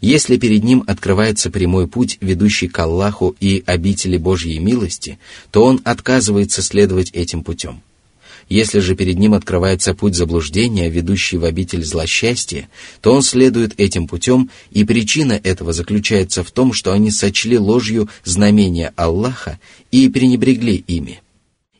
Если 0.00 0.36
перед 0.36 0.62
ним 0.62 0.84
открывается 0.86 1.50
прямой 1.50 1.88
путь, 1.88 2.18
ведущий 2.20 2.68
к 2.68 2.78
Аллаху 2.78 3.34
и 3.40 3.64
обители 3.66 4.16
Божьей 4.16 4.60
милости, 4.60 5.18
то 5.50 5.64
он 5.64 5.80
отказывается 5.82 6.62
следовать 6.62 7.10
этим 7.10 7.42
путем. 7.42 7.82
Если 8.48 8.78
же 8.78 8.94
перед 8.94 9.18
ним 9.18 9.34
открывается 9.34 9.94
путь 9.94 10.14
заблуждения, 10.14 10.88
ведущий 10.88 11.36
в 11.36 11.44
обитель 11.44 11.84
злосчастья, 11.84 12.68
то 13.02 13.12
он 13.12 13.22
следует 13.22 13.78
этим 13.78 14.06
путем, 14.06 14.50
и 14.70 14.84
причина 14.84 15.38
этого 15.42 15.72
заключается 15.72 16.44
в 16.44 16.50
том, 16.52 16.72
что 16.72 16.92
они 16.92 17.10
сочли 17.10 17.58
ложью 17.58 18.08
знамения 18.24 18.92
Аллаха 18.96 19.58
и 19.90 20.08
пренебрегли 20.08 20.76
ими. 20.86 21.20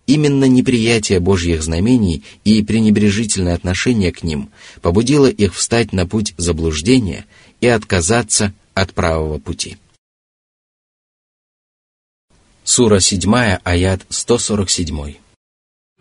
Именно 0.07 0.47
неприятие 0.47 1.21
Божьих 1.21 1.63
знамений 1.63 2.25
и 2.45 2.63
пренебрежительное 2.63 3.55
отношение 3.55 4.11
к 4.11 4.23
ним 4.23 4.51
побудило 4.83 5.29
их 5.29 5.55
встать 5.55 5.93
на 5.93 6.07
путь 6.07 6.35
заблуждения– 6.37 7.25
и 7.62 7.68
отказаться 7.68 8.54
от 8.74 8.94
правого 8.94 9.40
пути. 9.40 9.78
Сура 12.64 13.00
7, 13.00 13.60
аят 13.64 14.02
147. 14.10 15.24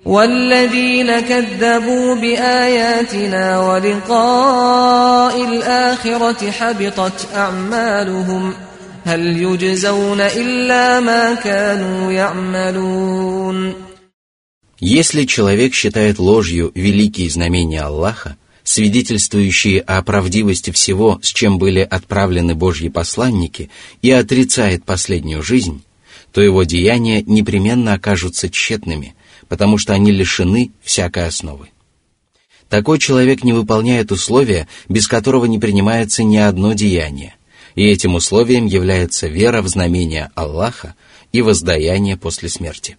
والذين 0.04 1.20
كذبوا 1.20 2.14
بآياتنا 2.14 3.60
ولقاء 3.60 5.44
الآخرة 5.44 6.50
حبطت 6.50 7.28
أعمالهم 7.34 8.54
هل 9.04 9.42
يجزون 9.42 10.20
إلا 10.20 11.00
ما 11.00 11.34
كانوا 11.34 12.12
يعملون 12.12 13.74
Если 14.80 15.26
человек 15.26 15.74
считает 15.74 16.18
ложью 16.18 16.72
великие 16.74 17.30
знамения 17.30 17.82
Аллаха, 17.82 18.36
свидетельствующие 18.67 19.79
о 19.79 20.01
правдивости 20.03 20.71
всего, 20.71 21.19
с 21.23 21.27
чем 21.27 21.57
были 21.57 21.79
отправлены 21.79 22.53
Божьи 22.53 22.89
посланники, 22.89 23.69
и 24.01 24.11
отрицает 24.11 24.83
последнюю 24.83 25.41
жизнь, 25.41 25.83
то 26.33 26.41
его 26.41 26.63
деяния 26.63 27.21
непременно 27.21 27.93
окажутся 27.93 28.49
тщетными, 28.49 29.15
потому 29.47 29.77
что 29.77 29.93
они 29.93 30.11
лишены 30.11 30.71
всякой 30.83 31.27
основы. 31.27 31.69
Такой 32.67 32.99
человек 32.99 33.45
не 33.45 33.53
выполняет 33.53 34.11
условия, 34.11 34.67
без 34.89 35.07
которого 35.07 35.45
не 35.45 35.59
принимается 35.59 36.25
ни 36.25 36.35
одно 36.35 36.73
деяние, 36.73 37.35
и 37.75 37.85
этим 37.85 38.15
условием 38.15 38.65
является 38.65 39.27
вера 39.27 39.61
в 39.61 39.69
знамения 39.69 40.29
Аллаха 40.35 40.95
и 41.31 41.41
воздаяние 41.41 42.17
после 42.17 42.49
смерти. 42.49 42.97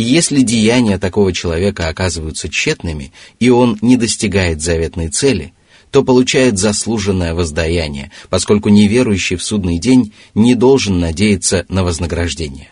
И 0.00 0.02
если 0.02 0.40
деяния 0.40 0.98
такого 0.98 1.30
человека 1.30 1.88
оказываются 1.88 2.48
тщетными, 2.48 3.12
и 3.38 3.50
он 3.50 3.76
не 3.82 3.98
достигает 3.98 4.62
заветной 4.62 5.10
цели, 5.10 5.52
то 5.90 6.02
получает 6.02 6.58
заслуженное 6.58 7.34
воздаяние, 7.34 8.10
поскольку 8.30 8.70
неверующий 8.70 9.36
в 9.36 9.42
судный 9.42 9.78
день 9.78 10.14
не 10.34 10.54
должен 10.54 11.00
надеяться 11.00 11.66
на 11.68 11.84
вознаграждение. 11.84 12.70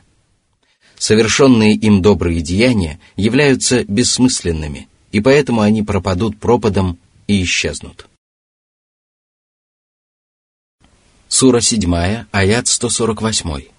Совершенные 0.98 1.74
им 1.74 2.00
добрые 2.00 2.40
деяния 2.40 2.98
являются 3.14 3.84
бессмысленными, 3.84 4.88
и 5.12 5.20
поэтому 5.20 5.60
они 5.60 5.82
пропадут 5.82 6.38
пропадом 6.38 6.96
и 7.26 7.42
исчезнут. 7.42 8.06
Сура 11.28 11.60
7, 11.60 12.24
аят 12.32 12.68
148. 12.68 13.77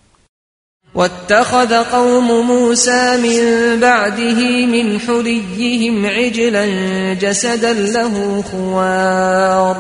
واتخذ 0.99 1.75
قوم 1.75 2.47
موسى 2.47 3.17
من 3.17 3.41
بعده 3.81 4.67
من 4.67 5.01
حليهم 5.01 6.07
عجلا 6.07 6.65
جسدا 7.15 7.73
له 7.73 8.43
خوار 8.43 9.77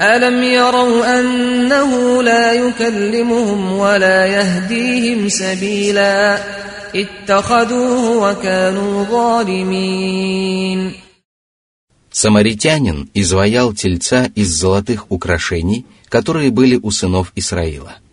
الم 0.00 0.42
يروا 0.42 1.20
انه 1.20 2.22
لا 2.22 2.52
يكلمهم 2.52 3.72
ولا 3.72 4.26
يهديهم 4.26 5.28
سبيلا 5.28 6.38
اتخذوه 6.94 8.30
وكانوا 8.30 9.04
ظالمين 9.04 10.92
Самаритянин 12.12 13.08
изваял 13.14 13.72
тельца 13.72 14.28
из 14.34 14.48
золотых 14.48 15.12
украшений, 15.12 15.86
которые 16.08 16.50
были 16.50 16.76
у 16.82 16.90
сынов 16.90 17.32
Исраила – 17.36 18.03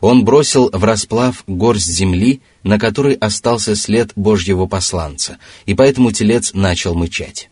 он 0.00 0.24
бросил 0.24 0.70
в 0.72 0.84
расплав 0.84 1.42
горсть 1.46 1.86
земли, 1.86 2.40
на 2.62 2.78
которой 2.78 3.14
остался 3.14 3.74
след 3.74 4.12
Божьего 4.16 4.66
посланца, 4.66 5.38
и 5.64 5.74
поэтому 5.74 6.12
телец 6.12 6.52
начал 6.54 6.94
мычать. 6.94 7.50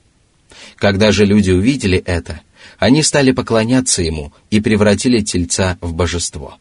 Когда 0.76 1.12
же 1.12 1.24
люди 1.24 1.50
увидели 1.50 1.98
это, 1.98 2.40
они 2.78 3.02
стали 3.02 3.32
поклоняться 3.32 4.02
ему 4.02 4.32
и 4.50 4.60
превратили 4.60 5.20
тельца 5.20 5.78
в 5.80 5.94
божество. 5.94 6.58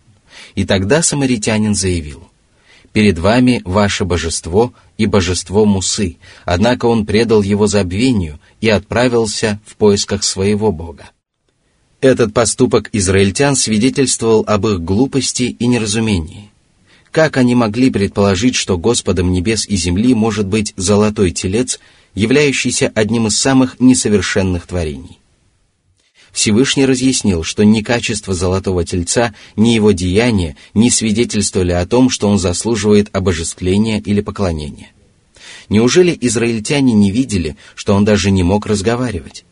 И 0.55 0.65
тогда 0.65 1.01
самаритянин 1.01 1.75
заявил, 1.75 2.29
«Перед 2.91 3.17
вами 3.17 3.61
ваше 3.65 4.05
божество 4.05 4.71
и 4.97 5.07
божество 5.07 5.65
Мусы, 5.65 6.17
однако 6.45 6.85
он 6.85 7.07
предал 7.07 7.41
его 7.41 7.65
забвению 7.65 8.39
и 8.61 8.69
отправился 8.69 9.59
в 9.65 9.75
поисках 9.75 10.23
своего 10.23 10.71
бога». 10.71 11.09
Этот 12.03 12.33
поступок 12.33 12.89
израильтян 12.91 13.55
свидетельствовал 13.55 14.43
об 14.45 14.67
их 14.67 14.81
глупости 14.81 15.55
и 15.57 15.67
неразумении. 15.67 16.49
Как 17.11 17.37
они 17.37 17.55
могли 17.55 17.89
предположить, 17.91 18.55
что 18.55 18.77
Господом 18.77 19.31
небес 19.31 19.65
и 19.65 19.77
земли 19.77 20.13
может 20.13 20.45
быть 20.45 20.73
золотой 20.75 21.31
телец, 21.31 21.79
являющийся 22.13 22.91
одним 22.93 23.27
из 23.27 23.37
самых 23.37 23.79
несовершенных 23.79 24.67
творений? 24.67 25.17
Всевышний 26.33 26.85
разъяснил, 26.85 27.43
что 27.43 27.63
ни 27.63 27.79
качество 27.79 28.33
золотого 28.33 28.83
тельца, 28.83 29.33
ни 29.55 29.69
его 29.69 29.93
деяния 29.93 30.57
не 30.73 30.89
свидетельствовали 30.89 31.71
о 31.71 31.85
том, 31.85 32.09
что 32.09 32.27
он 32.27 32.37
заслуживает 32.37 33.15
обожествления 33.15 34.01
или 34.01 34.19
поклонения. 34.19 34.91
Неужели 35.69 36.17
израильтяне 36.19 36.91
не 36.91 37.11
видели, 37.11 37.55
что 37.75 37.93
он 37.93 38.03
даже 38.03 38.29
не 38.29 38.43
мог 38.43 38.65
разговаривать? 38.65 39.45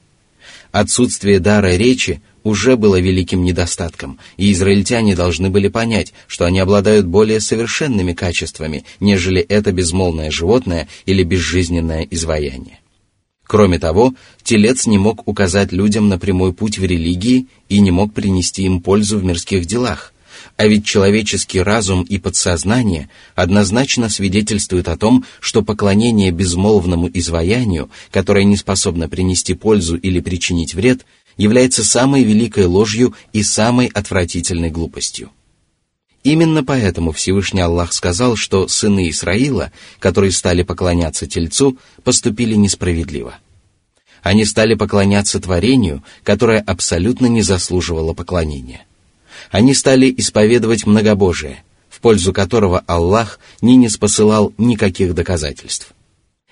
Отсутствие 0.74 1.40
дара 1.40 1.76
речи 1.76 2.22
уже 2.44 2.76
было 2.78 3.00
великим 3.00 3.44
недостатком, 3.44 4.20
и 4.38 4.52
израильтяне 4.52 5.16
должны 5.16 5.50
были 5.50 5.68
понять, 5.68 6.14
что 6.28 6.46
они 6.46 6.60
обладают 6.60 7.06
более 7.06 7.40
совершенными 7.40 8.14
качествами, 8.14 8.84
нежели 9.00 9.42
это 9.42 9.72
безмолвное 9.72 10.32
животное 10.32 10.88
или 11.06 11.24
безжизненное 11.24 12.08
изваяние. 12.10 12.80
Кроме 13.46 13.80
того, 13.80 14.14
телец 14.44 14.86
не 14.86 14.98
мог 14.98 15.28
указать 15.28 15.74
людям 15.74 16.08
на 16.08 16.18
прямой 16.18 16.54
путь 16.54 16.78
в 16.78 16.86
религии 16.86 17.48
и 17.68 17.80
не 17.80 17.92
мог 17.92 18.14
принести 18.14 18.64
им 18.64 18.82
пользу 18.82 19.18
в 19.18 19.26
мирских 19.26 19.66
делах, 19.66 20.14
а 20.58 20.68
ведь 20.68 20.86
человеческий 20.86 21.62
разум 21.62 22.04
и 22.04 22.18
подсознание 22.18 23.10
однозначно 23.36 24.10
свидетельствуют 24.10 24.88
о 24.88 24.98
том, 24.98 25.26
что 25.40 25.64
поклонение 25.64 26.32
безмолвному 26.32 27.10
изваянию, 27.14 27.90
которое 28.12 28.44
не 28.44 28.58
способно 28.58 29.10
принести 29.10 29.54
пользу 29.54 29.98
или 29.98 30.20
причинить 30.20 30.74
вред, 30.74 31.06
является 31.38 31.84
самой 31.84 32.24
великой 32.24 32.66
ложью 32.66 33.16
и 33.34 33.44
самой 33.44 33.88
отвратительной 33.88 34.70
глупостью. 34.70 35.32
Именно 36.24 36.64
поэтому 36.64 37.12
Всевышний 37.12 37.62
Аллах 37.62 37.94
сказал, 37.94 38.36
что 38.36 38.68
сыны 38.68 39.10
Исраила, 39.10 39.72
которые 40.00 40.32
стали 40.32 40.62
поклоняться 40.62 41.26
Тельцу, 41.26 41.78
поступили 42.04 42.54
несправедливо. 42.54 43.36
Они 44.22 44.46
стали 44.46 44.76
поклоняться 44.76 45.40
творению, 45.40 46.04
которое 46.24 46.60
абсолютно 46.60 47.26
не 47.26 47.42
заслуживало 47.42 48.14
поклонения. 48.14 48.86
Они 49.50 49.74
стали 49.74 50.14
исповедовать 50.16 50.86
многобожие, 50.86 51.64
в 51.90 52.00
пользу 52.00 52.32
которого 52.32 52.84
Аллах 52.86 53.40
не 53.62 53.76
не 53.76 53.90
спосылал 53.90 54.54
никаких 54.60 55.16
доказательств. 55.16 55.94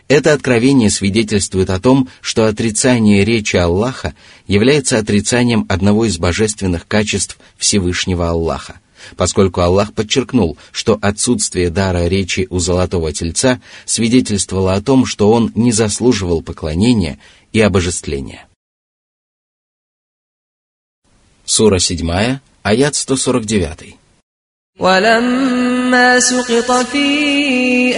Это 0.09 0.33
откровение 0.33 0.89
свидетельствует 0.89 1.69
о 1.69 1.79
том, 1.79 2.09
что 2.19 2.47
отрицание 2.47 3.23
речи 3.23 3.55
Аллаха 3.55 4.15
является 4.47 4.97
отрицанием 4.97 5.67
одного 5.69 6.05
из 6.05 6.17
божественных 6.17 6.87
качеств 6.87 7.37
Всевышнего 7.57 8.27
Аллаха, 8.27 8.79
поскольку 9.17 9.61
Аллах 9.61 9.93
подчеркнул, 9.93 10.57
что 10.71 10.97
отсутствие 10.99 11.69
дара 11.69 12.07
речи 12.07 12.47
у 12.49 12.57
золотого 12.57 13.13
тельца 13.13 13.61
свидетельствовало 13.85 14.73
о 14.73 14.81
том, 14.81 15.05
что 15.05 15.31
он 15.31 15.51
не 15.53 15.71
заслуживал 15.71 16.41
поклонения 16.41 17.19
и 17.53 17.61
обожествления. 17.61 18.47
Сура 21.45 21.77
7, 21.77 22.39
аят 22.63 22.95
149. 22.95 23.95
ولما 24.80 26.20
سقط 26.20 26.72
في 26.86 27.06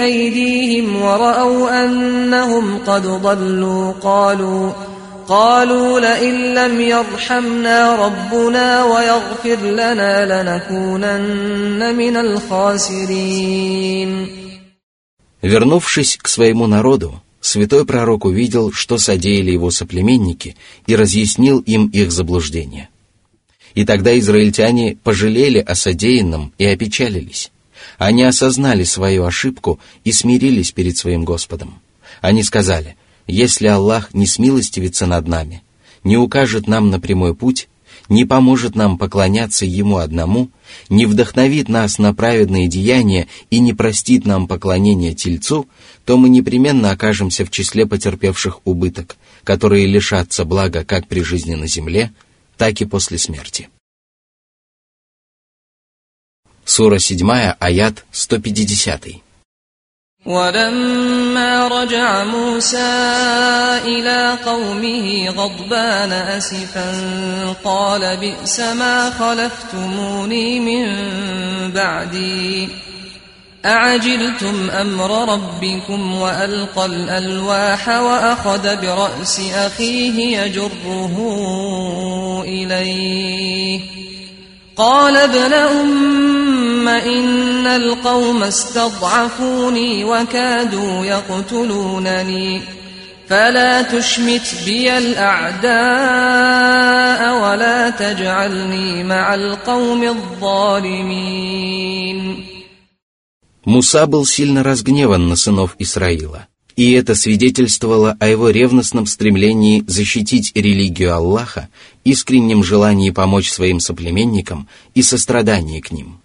أيديهم 0.02 1.02
ورأوا 1.02 1.84
أنهم 1.84 2.78
قد 2.78 3.02
ضلوا 3.02 3.92
قالوا 3.92 4.72
قالوا 5.28 6.00
لئن 6.00 6.54
لم 6.54 6.80
يرحمنا 6.80 8.06
ربنا 8.06 8.84
ويغفر 8.84 9.56
لنا 9.56 10.42
لنكونن 10.42 11.94
من 11.96 12.16
الخاسرين 12.16 13.76
Вернувшись 15.42 16.16
к 16.16 16.28
своему 16.28 16.66
народу, 16.66 17.22
святой 17.40 17.86
пророк 17.86 18.24
увидел, 18.24 18.72
что 18.72 18.98
содеяли 18.98 19.52
его 19.52 19.70
соплеменники, 19.70 20.56
и 20.86 20.96
разъяснил 20.96 21.60
им 21.60 21.86
их 21.86 22.10
заблуждение – 22.10 22.89
И 23.75 23.85
тогда 23.85 24.17
израильтяне 24.17 24.97
пожалели 25.03 25.59
о 25.59 25.75
содеянном 25.75 26.53
и 26.57 26.65
опечалились. 26.65 27.51
Они 27.97 28.23
осознали 28.23 28.83
свою 28.83 29.25
ошибку 29.25 29.79
и 30.03 30.11
смирились 30.11 30.71
перед 30.71 30.97
своим 30.97 31.23
Господом. 31.23 31.79
Они 32.21 32.43
сказали, 32.43 32.95
если 33.27 33.67
Аллах 33.67 34.13
не 34.13 34.27
смилостивится 34.27 35.05
над 35.05 35.27
нами, 35.27 35.63
не 36.03 36.17
укажет 36.17 36.67
нам 36.67 36.89
на 36.89 36.99
прямой 36.99 37.35
путь, 37.35 37.67
не 38.09 38.25
поможет 38.25 38.75
нам 38.75 38.97
поклоняться 38.97 39.65
Ему 39.65 39.97
одному, 39.97 40.49
не 40.89 41.05
вдохновит 41.05 41.69
нас 41.69 41.97
на 41.97 42.13
праведные 42.13 42.67
деяния 42.67 43.27
и 43.49 43.59
не 43.59 43.73
простит 43.73 44.25
нам 44.25 44.47
поклонение 44.47 45.13
Тельцу, 45.13 45.67
то 46.05 46.17
мы 46.17 46.27
непременно 46.29 46.91
окажемся 46.91 47.45
в 47.45 47.51
числе 47.51 47.85
потерпевших 47.85 48.59
убыток, 48.65 49.15
которые 49.43 49.85
лишатся 49.85 50.43
блага 50.43 50.83
как 50.83 51.07
при 51.07 51.21
жизни 51.21 51.55
на 51.55 51.67
земле, 51.67 52.11
так 52.60 52.80
и 52.80 52.84
после 52.84 53.18
смерти. 53.18 53.70
Сура 56.64 56.98
7, 56.98 57.56
аят 57.60 58.04
150. 58.12 59.22
ولما 60.26 61.68
رجع 61.68 62.24
موسى 62.24 62.92
إلى 63.84 64.38
قومه 64.44 65.30
غضبان 65.30 66.12
أسفا 66.12 66.92
قال 67.64 68.16
بئس 68.16 68.60
ما 68.60 69.10
خلفتموني 69.10 70.60
من 70.60 70.86
بعدي 71.72 72.68
أعجلتم 73.65 74.69
أمر 74.69 75.33
ربكم 75.33 76.15
وألقى 76.15 76.85
الألواح 76.85 77.89
وأخذ 77.89 78.81
برأس 78.81 79.41
أخيه 79.55 80.37
يجره 80.37 81.15
إليه. 82.45 83.79
قال 84.77 85.17
ابن 85.17 85.53
أم 85.53 86.87
إن 86.87 87.67
القوم 87.67 88.43
استضعفوني 88.43 90.05
وكادوا 90.05 91.05
يقتلونني. 91.05 92.61
فلا 93.29 93.81
تشمت 93.81 94.55
بي 94.65 94.97
الأعداء 94.97 95.71
ولا 97.43 97.89
تجعلني 97.89 99.03
مع 99.03 99.33
القوم 99.33 100.03
الظالمين. 100.03 101.71
Муса 103.65 104.07
был 104.07 104.25
сильно 104.25 104.63
разгневан 104.63 105.27
на 105.29 105.35
сынов 105.35 105.75
Исраила, 105.77 106.47
и 106.75 106.93
это 106.93 107.13
свидетельствовало 107.13 108.17
о 108.19 108.27
его 108.27 108.49
ревностном 108.49 109.05
стремлении 109.05 109.83
защитить 109.85 110.51
религию 110.55 111.13
Аллаха, 111.13 111.69
искреннем 112.03 112.63
желании 112.63 113.11
помочь 113.11 113.51
своим 113.51 113.79
соплеменникам 113.79 114.67
и 114.95 115.03
сострадании 115.03 115.79
к 115.79 115.91
ним. 115.91 116.19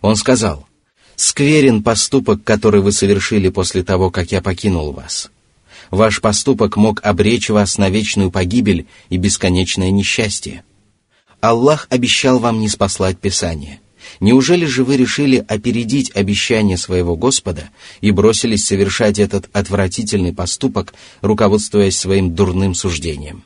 Он 0.00 0.16
сказал, 0.16 0.66
«Скверен 1.16 1.82
поступок, 1.82 2.44
который 2.44 2.80
вы 2.80 2.92
совершили 2.92 3.50
после 3.50 3.82
того, 3.82 4.10
как 4.10 4.32
я 4.32 4.40
покинул 4.40 4.92
вас. 4.92 5.30
Ваш 5.90 6.22
поступок 6.22 6.78
мог 6.78 7.04
обречь 7.04 7.50
вас 7.50 7.76
на 7.76 7.90
вечную 7.90 8.30
погибель 8.30 8.86
и 9.10 9.18
бесконечное 9.18 9.90
несчастье. 9.90 10.64
Аллах 11.42 11.88
обещал 11.90 12.38
вам 12.38 12.58
не 12.60 12.68
спаслать 12.68 13.18
Писание» 13.18 13.79
Неужели 14.18 14.66
же 14.66 14.84
вы 14.84 14.96
решили 14.96 15.44
опередить 15.46 16.10
обещание 16.14 16.76
своего 16.76 17.16
Господа 17.16 17.70
и 18.00 18.10
бросились 18.10 18.66
совершать 18.66 19.18
этот 19.18 19.48
отвратительный 19.52 20.32
поступок, 20.32 20.94
руководствуясь 21.20 21.98
своим 21.98 22.34
дурным 22.34 22.74
суждением? 22.74 23.44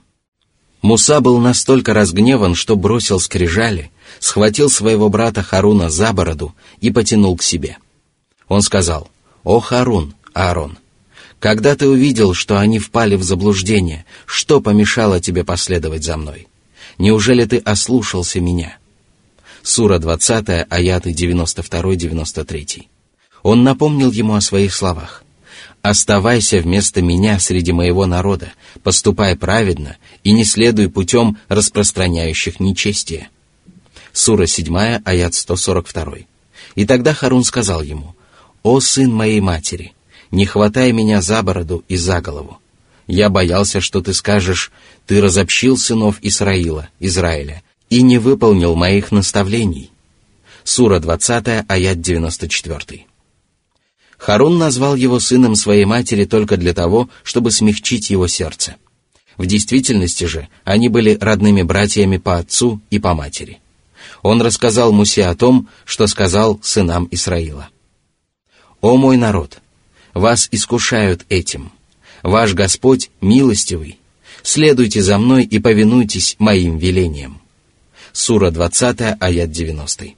Муса 0.83 1.20
был 1.20 1.38
настолько 1.38 1.94
разгневан, 1.94 2.55
что 2.55 2.77
бросил 2.77 3.18
скрижали, 3.20 3.90
схватил 4.20 4.68
своего 4.68 5.09
брата 5.09 5.42
Харуна 5.42 5.90
за 5.90 6.12
бороду 6.12 6.55
и 6.81 6.90
потянул 6.90 7.37
к 7.37 7.42
себе. 7.42 7.79
Он 8.48 8.61
сказал, 8.61 9.09
«О 9.44 9.61
Харун, 9.61 10.14
Аарон, 10.35 10.79
когда 11.38 11.74
ты 11.74 11.88
увидел, 11.88 12.35
что 12.35 12.59
они 12.59 12.79
впали 12.79 13.16
в 13.16 13.22
заблуждение, 13.22 14.05
что 14.27 14.61
помешало 14.61 15.20
тебе 15.20 15.44
последовать 15.44 16.05
за 16.05 16.16
мной? 16.16 16.48
Неужели 16.98 17.44
ты 17.44 17.59
ослушался 17.59 18.40
меня?» 18.40 18.79
Сура 19.64 19.98
20, 19.98 20.66
аяты 20.68 21.11
92-93. 21.11 22.85
Он 23.42 23.64
напомнил 23.64 24.12
ему 24.12 24.35
о 24.35 24.40
своих 24.40 24.74
словах. 24.74 25.24
«Оставайся 25.83 26.61
вместо 26.61 27.03
меня 27.03 27.38
среди 27.38 27.72
моего 27.72 28.07
народа, 28.07 28.53
поступай 28.83 29.37
праведно 29.37 29.96
и 30.22 30.33
не 30.33 30.44
следуй 30.44 30.88
путем 30.88 31.38
распространяющих 31.48 32.61
нечестие». 32.61 33.29
Сура 34.12 34.46
7, 34.46 35.00
аят 35.05 35.35
142. 35.35 36.14
И 36.74 36.87
тогда 36.87 37.12
Харун 37.12 37.44
сказал 37.44 37.83
ему, 37.83 38.14
«О 38.62 38.81
сын 38.81 39.12
моей 39.12 39.40
матери, 39.40 39.92
не 40.31 40.46
хватай 40.46 40.92
меня 40.92 41.20
за 41.20 41.42
бороду 41.42 41.85
и 41.88 41.96
за 41.96 42.20
голову. 42.20 42.59
Я 43.07 43.29
боялся, 43.29 43.81
что 43.81 44.00
ты 44.00 44.14
скажешь, 44.14 44.72
ты 45.07 45.20
разобщил 45.20 45.77
сынов 45.77 46.16
Исраила, 46.22 46.88
Израиля, 46.98 47.62
и 47.94 48.02
не 48.02 48.18
выполнил 48.18 48.74
моих 48.74 49.12
наставлений. 49.12 49.92
Сура 50.64 50.98
20, 50.98 51.64
аят 51.68 52.00
94. 52.00 53.07
Харун 54.18 54.59
назвал 54.59 54.96
его 54.96 55.20
сыном 55.20 55.54
своей 55.54 55.85
матери 55.85 56.24
только 56.24 56.57
для 56.57 56.74
того, 56.74 57.09
чтобы 57.22 57.52
смягчить 57.52 58.11
его 58.11 58.26
сердце. 58.26 58.74
В 59.37 59.46
действительности 59.46 60.24
же 60.24 60.48
они 60.64 60.88
были 60.88 61.16
родными 61.20 61.62
братьями 61.62 62.16
по 62.16 62.38
отцу 62.38 62.80
и 62.90 62.98
по 62.98 63.14
матери. 63.14 63.61
Он 64.22 64.42
рассказал 64.42 64.90
Мусе 64.90 65.26
о 65.26 65.37
том, 65.37 65.68
что 65.85 66.09
сказал 66.09 66.59
сынам 66.64 67.07
Исраила. 67.12 67.68
«О 68.80 68.96
мой 68.96 69.16
народ! 69.16 69.61
Вас 70.14 70.48
искушают 70.50 71.26
этим. 71.28 71.70
Ваш 72.24 72.54
Господь 72.54 73.11
милостивый. 73.20 74.00
Следуйте 74.42 75.00
за 75.00 75.16
мной 75.18 75.44
и 75.44 75.61
повинуйтесь 75.61 76.35
моим 76.40 76.76
велениям. 76.78 77.43
Сура 78.14 78.53
20, 78.53 79.16
аят 79.18 79.50
90. 79.50 80.14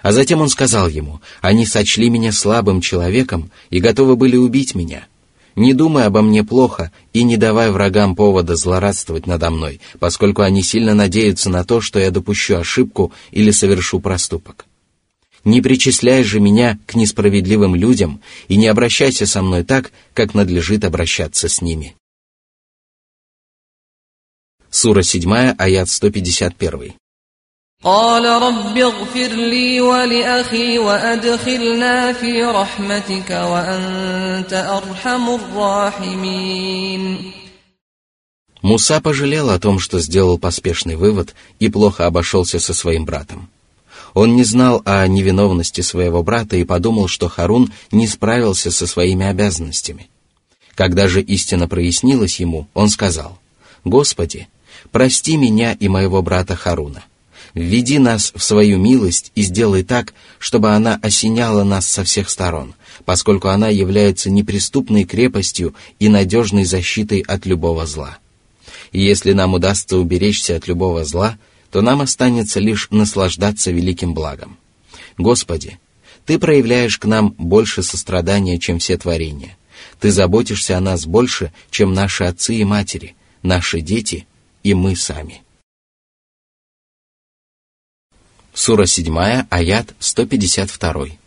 А 0.00 0.12
затем 0.12 0.40
он 0.40 0.48
сказал 0.48 0.88
ему, 0.88 1.20
«Они 1.42 1.66
сочли 1.66 2.08
меня 2.08 2.32
слабым 2.32 2.80
человеком 2.80 3.50
и 3.68 3.80
готовы 3.80 4.16
были 4.16 4.36
убить 4.36 4.74
меня. 4.74 5.06
Не 5.54 5.74
думай 5.74 6.04
обо 6.04 6.22
мне 6.22 6.42
плохо 6.42 6.90
и 7.12 7.22
не 7.22 7.36
давай 7.36 7.70
врагам 7.70 8.16
повода 8.16 8.56
злорадствовать 8.56 9.26
надо 9.26 9.50
мной, 9.50 9.82
поскольку 9.98 10.40
они 10.40 10.62
сильно 10.62 10.94
надеются 10.94 11.50
на 11.50 11.64
то, 11.64 11.82
что 11.82 11.98
я 11.98 12.10
допущу 12.10 12.56
ошибку 12.56 13.12
или 13.30 13.50
совершу 13.50 14.00
проступок. 14.00 14.64
Не 15.44 15.60
причисляй 15.60 16.24
же 16.24 16.40
меня 16.40 16.78
к 16.86 16.94
несправедливым 16.94 17.74
людям 17.74 18.22
и 18.48 18.56
не 18.56 18.68
обращайся 18.68 19.26
со 19.26 19.42
мной 19.42 19.64
так, 19.64 19.92
как 20.14 20.32
надлежит 20.32 20.82
обращаться 20.82 21.50
с 21.50 21.60
ними». 21.60 21.94
Сура 24.70 25.02
7, 25.02 25.54
аят 25.58 25.90
151. 25.90 26.94
قال 27.83 28.25
رب 28.25 28.77
اغفر 28.77 29.27
لي 29.27 29.81
ولأخي 29.81 30.79
وأدخلنا 30.79 32.13
في 32.13 32.43
رحمتك 32.43 33.29
وأنت 33.29 34.53
أرحم 34.53 35.29
الراحمين 35.29 37.31
Муса 38.61 38.99
пожалел 38.99 39.49
о 39.49 39.57
том, 39.57 39.79
что 39.79 40.01
сделал 40.01 40.37
поспешный 40.37 40.97
вывод 40.97 41.33
и 41.59 41.69
плохо 41.69 42.05
обошелся 42.05 42.59
со 42.59 42.73
своим 42.73 43.05
братом. 43.05 43.49
Он 44.13 44.35
не 44.35 44.43
знал 44.43 44.81
о 44.83 45.07
невиновности 45.07 45.79
своего 45.79 46.21
брата 46.21 46.57
и 46.57 46.65
подумал, 46.65 47.07
что 47.07 47.29
Харун 47.29 47.71
не 47.93 48.07
справился 48.07 48.71
со 48.71 48.87
своими 48.87 49.25
обязанностями. 49.25 50.09
Когда 50.75 51.07
же 51.07 51.21
истина 51.21 51.69
прояснилась 51.69 52.41
ему, 52.41 52.67
он 52.73 52.89
сказал, 52.89 53.39
«Господи, 53.85 54.49
прости 54.91 55.37
меня 55.37 55.71
и 55.71 55.87
моего 55.87 56.21
брата 56.21 56.57
Харуна» 56.57 57.05
Введи 57.54 58.00
нас 58.00 58.32
в 58.34 58.42
свою 58.42 58.78
милость 58.78 59.30
и 59.36 59.42
сделай 59.42 59.84
так, 59.84 60.12
чтобы 60.38 60.74
она 60.74 60.98
осеняла 61.00 61.62
нас 61.62 61.86
со 61.86 62.02
всех 62.02 62.28
сторон, 62.28 62.74
поскольку 63.04 63.48
она 63.48 63.68
является 63.68 64.28
неприступной 64.28 65.04
крепостью 65.04 65.74
и 66.00 66.08
надежной 66.08 66.64
защитой 66.64 67.20
от 67.20 67.46
любого 67.46 67.86
зла. 67.86 68.18
И 68.90 69.00
если 69.00 69.32
нам 69.32 69.54
удастся 69.54 69.96
уберечься 69.96 70.56
от 70.56 70.66
любого 70.66 71.04
зла, 71.04 71.38
то 71.70 71.80
нам 71.80 72.00
останется 72.00 72.58
лишь 72.58 72.88
наслаждаться 72.90 73.70
великим 73.70 74.14
благом. 74.14 74.58
Господи, 75.16 75.78
Ты 76.26 76.38
проявляешь 76.38 76.98
к 76.98 77.04
нам 77.04 77.34
больше 77.38 77.82
сострадания, 77.82 78.58
чем 78.58 78.78
все 78.80 78.96
творения. 78.96 79.56
Ты 80.00 80.10
заботишься 80.10 80.76
о 80.76 80.80
нас 80.80 81.06
больше, 81.06 81.52
чем 81.70 81.92
наши 81.92 82.24
отцы 82.24 82.56
и 82.56 82.64
матери, 82.64 83.14
наши 83.42 83.80
дети 83.80 84.26
и 84.62 84.74
мы 84.74 84.96
сами. 84.96 85.42
Сура 88.53 88.85
7, 88.85 89.47
аят 89.49 89.93
152. 89.99 91.19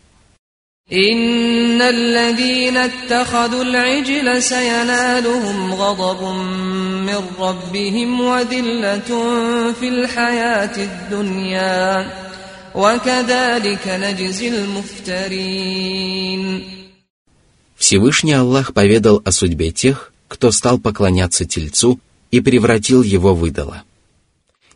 إن 0.91 1.81
الذين 1.81 2.77
اتخذوا 2.77 3.63
العجل 3.63 4.43
سينالهم 4.43 5.73
غضب 5.73 6.23
من 7.07 7.21
ربهم 7.39 8.21
وذلة 8.21 9.09
في 9.79 9.87
الحياة 9.87 10.77
الدنيا 10.77 12.11
وكذلك 12.75 13.87
نجزي 13.87 14.47
المفترين 14.49 15.93
Всевышний 17.75 18.33
Аллах 18.33 18.73
поведал 18.73 19.21
о 19.25 19.31
судьбе 19.31 19.71
тех, 19.71 20.13
кто 20.27 20.51
стал 20.51 20.79
поклоняться 20.79 21.45
Тельцу 21.45 21.99
и 22.31 22.39
превратил 22.39 23.03
его 23.03 23.35
в 23.35 23.45
идола. 23.45 23.83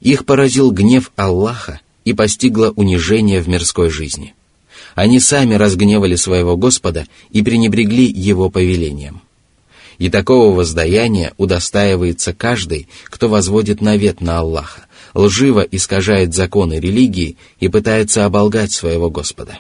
Их 0.02 0.26
поразил 0.26 0.72
гнев 0.72 1.12
Аллаха, 1.16 1.80
и 2.05 2.13
постигло 2.13 2.71
унижение 2.71 3.41
в 3.41 3.49
мирской 3.49 3.91
жизни. 3.91 4.35
Они 4.95 5.21
сами 5.21 5.55
разгневали 5.55 6.17
своего 6.17 6.57
Господа 6.57 7.07
и 7.31 7.43
пренебрегли 7.43 8.05
Его 8.05 8.51
повелением. 8.51 9.23
И 9.99 10.11
такого 10.11 10.55
воздаяния 10.55 11.33
удостаивается 11.37 12.33
каждый, 12.33 12.89
кто 13.05 13.29
возводит 13.29 13.81
навет 13.81 14.21
на 14.21 14.41
Аллаха, 14.41 14.87
лживо 15.15 15.61
искажает 15.61 16.35
законы 16.35 16.81
религии 16.81 17.37
и 17.61 17.69
пытается 17.69 18.25
оболгать 18.25 18.73
своего 18.73 19.11
Господа. 19.11 19.59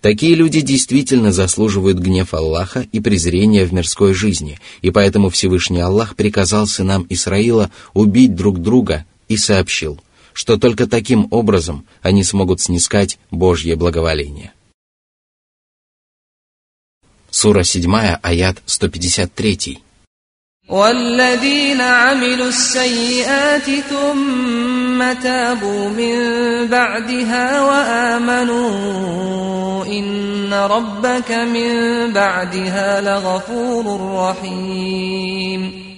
Такие 0.00 0.34
люди 0.34 0.60
действительно 0.60 1.32
заслуживают 1.32 1.98
гнев 1.98 2.34
Аллаха 2.34 2.86
и 2.92 3.00
презрения 3.00 3.64
в 3.64 3.72
мирской 3.72 4.12
жизни, 4.12 4.58
и 4.82 4.90
поэтому 4.90 5.30
Всевышний 5.30 5.80
Аллах 5.80 6.14
приказал 6.14 6.66
сынам 6.66 7.06
Исраила 7.08 7.70
убить 7.94 8.34
друг 8.34 8.60
друга 8.60 9.06
и 9.28 9.36
сообщил– 9.38 9.98
что 10.33 10.57
только 10.57 10.87
таким 10.87 11.27
образом 11.31 11.85
они 12.01 12.23
смогут 12.23 12.61
снискать 12.61 13.19
Божье 13.31 13.75
благоволение. 13.75 14.53
Сура 17.29 17.63
7, 17.63 18.19
аят 18.21 18.61
153. 18.65 19.79
والذين 20.69 21.81
عملوا 21.81 22.47
السيئات 22.47 23.69
ثم 23.89 25.13
تابوا 25.13 25.89
من 25.89 26.15
بعدها 26.67 27.61
وآمنوا 27.61 28.69
إن 29.85 30.53
ربك 30.53 31.31
من 31.31 31.73
بعدها 32.13 33.01
لغفور 33.01 33.85
رحيم 34.15 35.89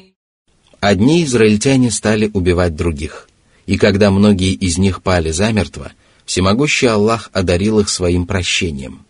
Одни 0.83 1.23
израильтяне 1.23 1.91
стали 1.91 2.31
убивать 2.33 2.75
других – 2.75 3.31
и 3.66 3.76
когда 3.76 4.10
многие 4.10 4.52
из 4.52 4.78
них 4.78 5.02
пали 5.02 5.30
замертво, 5.30 5.92
всемогущий 6.24 6.86
Аллах 6.86 7.30
одарил 7.32 7.80
их 7.80 7.88
своим 7.88 8.26
прощением. 8.26 9.06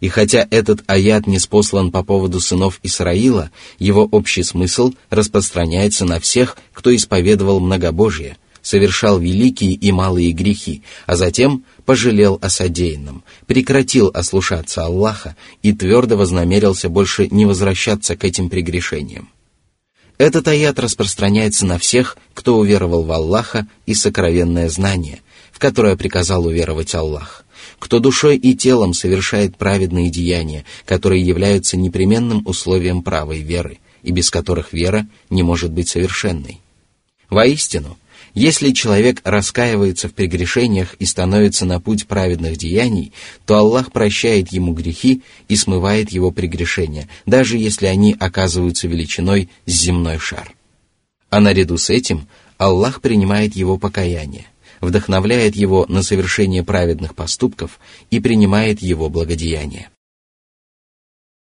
И 0.00 0.08
хотя 0.08 0.46
этот 0.50 0.82
аят 0.86 1.26
не 1.26 1.38
спослан 1.38 1.90
по 1.90 2.02
поводу 2.02 2.40
сынов 2.40 2.78
Исраила, 2.82 3.50
его 3.78 4.04
общий 4.04 4.42
смысл 4.42 4.92
распространяется 5.08 6.04
на 6.04 6.20
всех, 6.20 6.58
кто 6.72 6.94
исповедовал 6.94 7.60
многобожие, 7.60 8.36
совершал 8.60 9.18
великие 9.18 9.72
и 9.72 9.92
малые 9.92 10.32
грехи, 10.32 10.82
а 11.06 11.16
затем 11.16 11.64
пожалел 11.86 12.38
о 12.42 12.50
содеянном, 12.50 13.22
прекратил 13.46 14.10
ослушаться 14.12 14.84
Аллаха 14.84 15.36
и 15.62 15.72
твердо 15.72 16.16
вознамерился 16.16 16.88
больше 16.88 17.28
не 17.28 17.46
возвращаться 17.46 18.16
к 18.16 18.24
этим 18.24 18.50
прегрешениям. 18.50 19.28
Этот 20.16 20.46
аят 20.46 20.78
распространяется 20.78 21.66
на 21.66 21.78
всех, 21.78 22.16
кто 22.34 22.56
уверовал 22.56 23.02
в 23.02 23.10
Аллаха 23.10 23.66
и 23.84 23.94
сокровенное 23.94 24.68
знание, 24.68 25.20
в 25.50 25.58
которое 25.58 25.96
приказал 25.96 26.46
уверовать 26.46 26.94
Аллах, 26.94 27.44
кто 27.80 27.98
душой 27.98 28.36
и 28.36 28.54
телом 28.54 28.94
совершает 28.94 29.56
праведные 29.56 30.10
деяния, 30.10 30.64
которые 30.84 31.22
являются 31.22 31.76
непременным 31.76 32.42
условием 32.46 33.02
правой 33.02 33.40
веры, 33.40 33.78
и 34.02 34.12
без 34.12 34.30
которых 34.30 34.72
вера 34.72 35.08
не 35.30 35.42
может 35.42 35.72
быть 35.72 35.88
совершенной. 35.88 36.60
Воистину, 37.28 37.98
если 38.34 38.72
человек 38.72 39.20
раскаивается 39.22 40.08
в 40.08 40.14
прегрешениях 40.14 40.94
и 40.98 41.06
становится 41.06 41.64
на 41.64 41.80
путь 41.80 42.08
праведных 42.08 42.56
деяний, 42.56 43.12
то 43.46 43.56
Аллах 43.56 43.92
прощает 43.92 44.48
ему 44.52 44.72
грехи 44.72 45.22
и 45.48 45.54
смывает 45.54 46.10
его 46.10 46.32
прегрешения, 46.32 47.08
даже 47.26 47.56
если 47.56 47.86
они 47.86 48.16
оказываются 48.18 48.88
величиной 48.88 49.48
с 49.66 49.72
земной 49.72 50.18
шар. 50.18 50.52
А 51.30 51.40
наряду 51.40 51.78
с 51.78 51.90
этим 51.90 52.26
Аллах 52.58 53.00
принимает 53.00 53.54
его 53.54 53.78
покаяние, 53.78 54.46
вдохновляет 54.80 55.54
его 55.54 55.86
на 55.88 56.02
совершение 56.02 56.64
праведных 56.64 57.14
поступков 57.14 57.78
и 58.10 58.18
принимает 58.18 58.82
его 58.82 59.08
благодеяние. 59.08 59.90